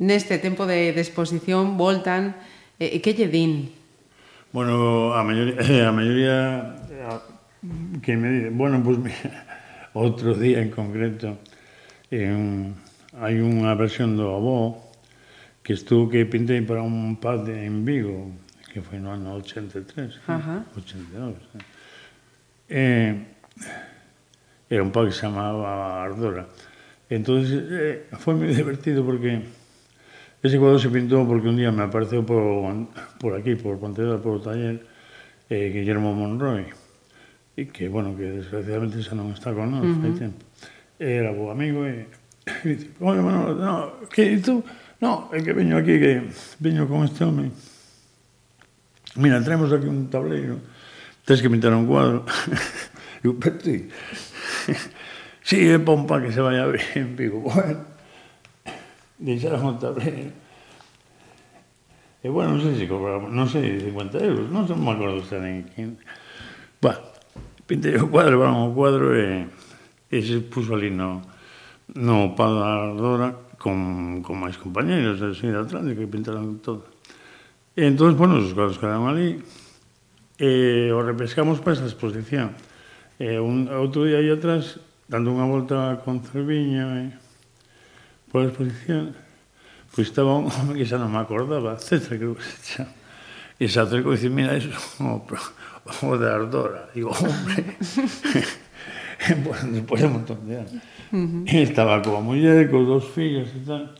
neste 0.00 0.40
tempo 0.40 0.64
de, 0.64 0.96
de 0.96 1.02
exposición 1.04 1.76
voltan 1.76 2.32
e 2.80 2.96
eh, 2.96 3.04
que 3.04 3.12
lle 3.12 3.28
din? 3.28 3.68
Bueno, 4.50 5.12
a 5.12 5.22
maioría, 5.22 5.60
eh, 5.60 5.84
a 5.84 5.92
maioría 5.92 6.36
eh, 6.88 8.00
que 8.00 8.16
me 8.16 8.28
di, 8.32 8.40
bueno, 8.48 8.80
pues 8.82 8.98
mira, 9.04 9.44
outro 9.94 10.34
día 10.34 10.58
en 10.58 10.74
concreto, 10.74 11.38
en, 12.10 12.74
hai 13.16 13.40
unha 13.40 13.72
versión 13.78 14.18
do 14.18 14.32
avó 14.32 14.80
que 15.64 15.72
estuvo 15.72 16.10
que 16.10 16.28
pintei 16.28 16.60
para 16.60 16.84
un 16.84 17.16
padre 17.16 17.64
en 17.64 17.84
Vigo, 17.86 18.32
que 18.68 18.84
foi 18.84 19.00
no 19.00 19.14
ano 19.14 19.40
83, 19.40 20.20
Ajá. 20.28 20.66
82. 20.76 21.36
Eh, 22.68 23.12
era 24.68 24.82
un 24.82 24.90
pub 24.90 25.08
que 25.08 25.14
se 25.14 25.24
chamaba 25.24 26.04
Ardora. 26.04 26.48
Entón, 27.08 27.44
eh, 27.44 28.08
foi 28.20 28.34
moi 28.36 28.50
divertido 28.52 29.04
porque 29.04 29.64
Ese 30.44 30.58
cuadro 30.58 30.76
se 30.76 30.92
pintou 30.92 31.24
porque 31.24 31.48
un 31.48 31.56
día 31.56 31.72
me 31.72 31.88
apareceu 31.88 32.20
por, 32.20 32.44
por 33.16 33.32
aquí, 33.32 33.56
por 33.56 33.80
Pontevedra, 33.80 34.20
por 34.20 34.36
o 34.36 34.40
taller, 34.44 34.76
eh, 35.48 35.72
Guillermo 35.72 36.12
Monroy, 36.12 36.68
e 37.56 37.64
que, 37.72 37.88
bueno, 37.88 38.12
que 38.12 38.44
desgraciadamente 38.44 39.00
xa 39.00 39.16
non 39.16 39.32
está 39.32 39.56
con 39.56 39.72
nós, 39.72 39.88
uh 39.88 39.96
-huh. 39.96 40.04
hai 40.04 40.12
tempo 40.12 40.44
era 40.98 41.32
bo 41.32 41.50
amigo 41.50 41.86
e, 41.86 42.06
e 42.46 42.68
dice, 42.68 42.90
bueno, 42.98 43.54
no, 43.54 44.08
que 44.08 44.38
tú? 44.38 44.62
No, 45.00 45.28
é 45.32 45.42
que 45.42 45.52
veño 45.52 45.76
aquí, 45.76 45.98
que 45.98 46.30
veño 46.60 46.88
con 46.88 47.04
este 47.04 47.24
home. 47.24 47.50
Mira, 49.16 49.42
traemos 49.42 49.72
aquí 49.72 49.86
un 49.86 50.08
tableiro, 50.08 50.58
tens 51.24 51.42
que 51.42 51.50
pintar 51.50 51.74
un 51.74 51.86
cuadro. 51.86 52.24
e 53.22 53.26
eu, 53.26 53.34
pero 53.36 53.58
ti, 53.58 53.88
sí, 55.42 55.68
é 55.68 55.78
pompa 55.78 56.20
que 56.20 56.32
se 56.32 56.40
vaya 56.40 56.64
a 56.64 56.72
ver 56.72 56.80
Vigo. 57.16 57.40
Bueno, 57.40 57.84
deixaron 59.18 59.66
o 59.66 59.78
tableiro. 59.78 60.32
E 62.24 62.28
bueno, 62.32 62.56
non 62.56 62.64
sei 62.64 62.80
se 62.80 62.88
cobramos, 62.88 63.28
non 63.28 63.44
sei, 63.52 63.76
50 63.84 64.24
euros, 64.24 64.48
non, 64.48 64.64
non 64.64 64.80
me 64.80 64.96
acordo 64.96 65.20
se 65.20 65.36
eran 65.36 65.68
15. 65.76 66.00
Bueno, 66.80 67.04
pintei 67.68 68.00
o 68.00 68.08
cuadro, 68.08 68.40
levaron 68.40 68.72
o 68.72 68.72
cuadro 68.72 69.12
e... 69.12 69.20
Eh, 69.20 69.53
e 70.14 70.22
se 70.22 70.38
puso 70.46 70.78
ali 70.78 70.94
no, 70.94 71.26
no 71.98 72.38
Padardora 72.38 73.34
con, 73.58 74.22
con 74.22 74.38
máis 74.38 74.54
compañeros 74.54 75.18
eh, 75.18 75.34
así 75.34 75.50
de 75.50 75.58
Atlántico 75.58 76.06
que 76.06 76.06
pintaron 76.06 76.62
todo. 76.62 76.86
E 77.74 77.90
entón, 77.90 78.14
bueno, 78.14 78.38
os 78.38 78.54
cuadros 78.54 78.78
quedaron 78.78 79.10
ali 79.10 79.42
e 80.38 80.94
o 80.94 81.02
repescamos 81.02 81.58
para 81.58 81.74
esa 81.74 81.90
exposición. 81.90 82.54
E 83.18 83.42
un, 83.42 83.66
outro 83.74 84.06
día 84.06 84.22
aí 84.22 84.30
atrás, 84.30 84.78
dando 85.10 85.34
unha 85.34 85.50
volta 85.50 85.98
con 86.06 86.22
Cerviño 86.22 86.86
e 86.94 87.02
pola 88.30 88.54
exposición, 88.54 89.18
pois 89.90 90.06
estaba 90.14 90.38
un 90.38 90.46
home 90.46 90.78
que 90.78 90.86
xa 90.86 90.94
non 90.94 91.10
me 91.10 91.18
acordaba, 91.18 91.74
César, 91.82 92.22
creo 92.22 92.38
que 92.38 92.46
se 92.46 92.58
chama. 92.62 92.94
E 93.58 93.66
se 93.66 93.82
acercou 93.82 94.14
e 94.14 94.18
dice, 94.18 94.30
mira, 94.30 94.54
iso 94.54 94.70
o, 95.02 95.22
o 96.06 96.14
de 96.14 96.26
Ardora. 96.30 96.90
Digo, 96.94 97.10
hombre, 97.10 97.78
bueno, 99.44 99.72
despois 99.72 100.00
de 100.00 100.06
un 100.06 100.12
montón 100.12 100.48
de 100.48 100.56
anos. 100.58 100.72
Uh 101.12 101.16
-huh. 101.16 101.44
E 101.48 101.62
estaba 101.62 102.02
coa 102.02 102.20
muller, 102.20 102.68
cos 102.70 102.86
dos 102.86 103.04
fillos 103.14 103.48
e 103.54 103.60
tal. 103.64 103.94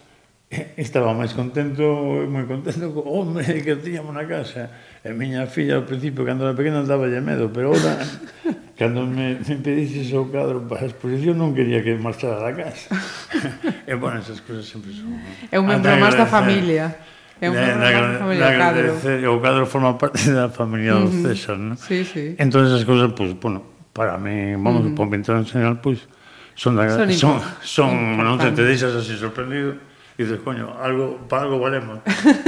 Estaba 0.76 1.10
máis 1.14 1.34
contento, 1.34 1.82
moi 2.30 2.46
contento 2.46 2.92
co 2.94 3.02
home 3.02 3.42
que 3.42 3.74
tiñamos 3.80 4.14
na 4.14 4.22
casa. 4.22 4.70
E 5.02 5.10
miña 5.10 5.46
filla 5.50 5.82
ao 5.82 5.84
principio, 5.84 6.22
cando 6.22 6.46
era 6.46 6.54
pequena, 6.54 6.86
daba 6.86 7.10
lle 7.10 7.18
medo, 7.18 7.50
pero 7.50 7.74
ora, 7.74 7.98
cando 8.78 9.02
me, 9.02 9.34
me 9.34 9.56
pediste 9.58 10.14
o 10.14 10.30
cadro 10.30 10.62
para 10.62 10.86
a 10.86 10.88
exposición, 10.88 11.40
non 11.40 11.56
quería 11.56 11.82
que 11.82 11.98
marchara 11.98 12.38
da 12.38 12.54
casa. 12.54 12.94
e 13.90 13.94
bueno, 13.98 14.22
esas 14.22 14.38
cousas 14.46 14.68
sempre 14.68 14.94
son... 14.94 15.18
É 15.50 15.58
un 15.58 15.66
membro 15.66 15.90
máis 15.98 16.14
da 16.14 16.28
familia. 16.28 16.94
É 17.42 17.50
un 17.50 17.58
membro 17.58 17.82
máis 17.82 17.98
da 17.98 18.14
familia, 18.22 18.46
o 18.46 18.54
cadro. 18.62 18.88
O 19.34 19.38
cadro 19.42 19.64
forma 19.66 19.92
parte 19.98 20.30
da 20.30 20.46
familia 20.46 20.94
uh 20.94 21.02
-huh. 21.02 21.10
do 21.10 21.34
César, 21.34 21.58
non? 21.58 21.74
Sí, 21.74 22.06
sí. 22.06 22.38
Entón, 22.38 22.62
esas 22.62 22.86
cousas, 22.86 23.10
pues, 23.18 23.34
bueno, 23.42 23.73
para 23.94 24.18
mí, 24.18 24.52
vamos, 24.52 24.82
mm. 24.82 24.86
Uh 24.86 24.90
-huh. 24.90 25.24
para 25.24 25.38
en 25.38 25.46
señal, 25.46 25.80
pois, 25.80 26.00
pues, 26.02 26.14
son, 26.54 26.76
da, 26.76 26.90
son, 26.90 27.12
son, 27.12 27.40
son 27.62 27.90
non 28.18 28.38
te, 28.38 28.50
te 28.52 28.62
deixas 28.62 28.94
así 28.94 29.16
sorprendido 29.16 29.74
e 30.14 30.22
dices, 30.22 30.38
coño, 30.46 30.70
algo, 30.78 31.26
para 31.26 31.46
algo 31.46 31.58
valemos 31.58 31.98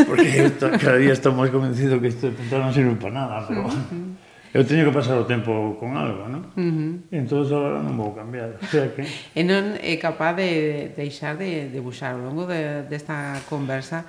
porque 0.06 0.46
está, 0.46 0.70
cada 0.78 0.98
día 1.02 1.14
estou 1.14 1.34
máis 1.34 1.50
convencido 1.50 1.98
que 1.98 2.10
isto 2.10 2.30
de 2.30 2.34
pintar 2.38 2.62
non 2.62 2.70
sirve 2.70 2.94
para 2.94 3.14
nada 3.14 3.42
pero 3.46 3.66
uh 3.66 3.70
-huh. 3.70 4.54
eu 4.54 4.62
teño 4.62 4.86
que 4.86 4.94
pasar 4.94 5.18
o 5.18 5.26
tempo 5.26 5.74
con 5.82 5.98
algo, 5.98 6.30
non? 6.30 6.46
Uh 6.54 6.62
-huh. 6.62 6.92
entón 7.10 7.42
agora 7.42 7.82
non 7.82 7.98
vou 7.98 8.14
cambiar 8.14 8.54
o 8.58 8.66
sea 8.70 8.94
que... 8.94 9.02
e 9.34 9.42
non 9.42 9.74
é 9.82 9.98
capaz 9.98 10.38
de 10.38 10.94
deixar 10.94 11.34
de, 11.34 11.70
de 11.70 11.78
buxar 11.82 12.14
ao 12.14 12.22
longo 12.22 12.46
de, 12.46 12.86
desta 12.86 13.38
de 13.38 13.42
conversa 13.50 14.06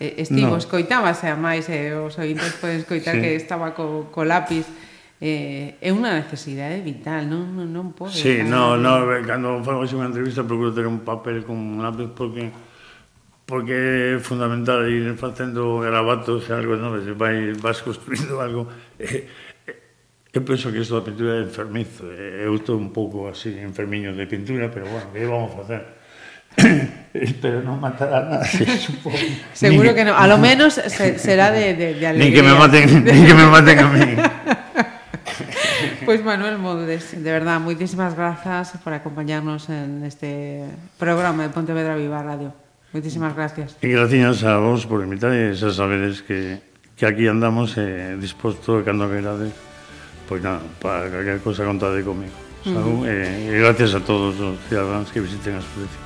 estivo, 0.00 0.56
no. 0.56 0.60
escoitábase 0.60 1.28
a 1.28 1.36
máis 1.36 1.68
e 1.68 1.92
eh, 1.92 2.00
os 2.00 2.16
ointes 2.16 2.56
poden 2.56 2.80
escoitar 2.80 3.14
sí. 3.14 3.20
que 3.20 3.36
estaba 3.36 3.76
co, 3.76 4.08
co 4.08 4.24
lápiz 4.24 4.64
eh, 5.20 5.78
é 5.78 5.90
unha 5.94 6.18
necesidade 6.18 6.82
vital, 6.82 7.26
non, 7.26 7.54
non, 7.54 7.68
non 7.70 7.86
pode... 7.94 8.14
Sí, 8.14 8.42
no, 8.42 8.74
no, 8.74 9.04
eh, 9.14 9.22
cando 9.22 9.62
fago 9.62 9.86
unha 9.86 10.10
entrevista 10.10 10.42
procuro 10.42 10.74
ter 10.74 10.86
un 10.86 11.06
papel 11.06 11.46
con 11.46 11.58
un 11.58 11.82
lápiz 11.82 12.10
porque 12.14 12.50
porque 13.44 14.16
é 14.16 14.22
fundamental 14.24 14.88
ir 14.88 15.12
facendo 15.20 15.78
gravatos 15.84 16.48
e 16.48 16.52
algo, 16.56 16.80
non? 16.80 16.96
Se 17.04 17.12
vai, 17.12 17.52
vas 17.60 17.84
construindo 17.84 18.40
algo. 18.40 18.66
Eh, 18.96 19.28
eh 19.68 19.84
Eu 20.34 20.42
penso 20.42 20.72
que 20.72 20.82
isto 20.82 20.98
da 20.98 21.06
pintura 21.06 21.38
é 21.38 21.46
enfermizo. 21.46 22.10
Eh, 22.10 22.42
eu 22.42 22.58
estou 22.58 22.74
un 22.74 22.90
pouco 22.90 23.30
así 23.30 23.54
enfermiño 23.54 24.18
de 24.18 24.26
pintura, 24.26 24.66
pero 24.66 24.90
bueno, 24.90 25.06
que 25.14 25.22
vamos 25.30 25.54
a 25.54 25.56
facer? 25.62 25.82
Espero 27.14 27.62
non 27.62 27.78
matará 27.78 28.26
nada, 28.26 28.42
nadie, 28.42 28.66
supongo. 28.82 29.14
Seguro 29.54 29.94
ni 29.94 29.94
que, 29.94 30.02
que 30.02 30.10
no. 30.10 30.18
A 30.18 30.26
lo 30.26 30.42
menos 30.42 30.74
se, 30.74 31.22
será 31.22 31.54
de, 31.54 31.78
de, 31.78 31.94
de 31.94 32.06
alegría. 32.10 32.26
Ni 32.26 32.34
que 32.34 32.42
me 32.42 32.54
maten, 32.58 32.82
ni 33.06 33.22
que 33.22 33.34
me 33.34 33.46
maten 33.46 33.78
a 33.78 33.86
mí. 33.94 34.06
Pois 36.04 36.20
pues 36.20 36.24
Manuel 36.24 36.58
Moldes, 36.58 37.16
de 37.16 37.30
verdad, 37.32 37.60
moitísimas 37.60 38.12
grazas 38.12 38.76
por 38.84 38.92
acompañarnos 38.92 39.72
en 39.72 40.04
este 40.04 40.68
programa 41.00 41.48
de 41.48 41.48
Pontevedra 41.48 41.96
Viva 41.96 42.20
Radio. 42.20 42.52
Moitísimas 42.92 43.32
gracias. 43.32 43.80
E 43.80 43.88
gracias 43.88 44.44
a 44.44 44.60
vos 44.60 44.84
por 44.84 45.00
invitar 45.00 45.32
e 45.32 45.56
xa 45.56 45.72
sabedes 45.72 46.20
que, 46.20 46.60
que 47.00 47.08
aquí 47.08 47.24
andamos 47.24 47.80
eh, 47.80 48.20
disposto 48.20 48.84
cando 48.84 49.08
queirades 49.08 49.56
pois 50.28 50.44
nada, 50.44 50.60
para 50.80 51.08
calquer 51.08 51.40
cosa 51.40 51.64
contade 51.64 52.04
comigo. 52.04 52.36
Uh 52.68 53.04
-huh. 53.04 53.08
eh, 53.08 53.52
e 53.52 53.58
gracias 53.64 53.96
a 53.96 54.00
todos 54.04 54.36
os 54.40 54.60
cidadáns 54.68 55.08
que 55.08 55.24
visiten 55.24 55.56
a 55.56 55.64
exposición. 55.64 56.03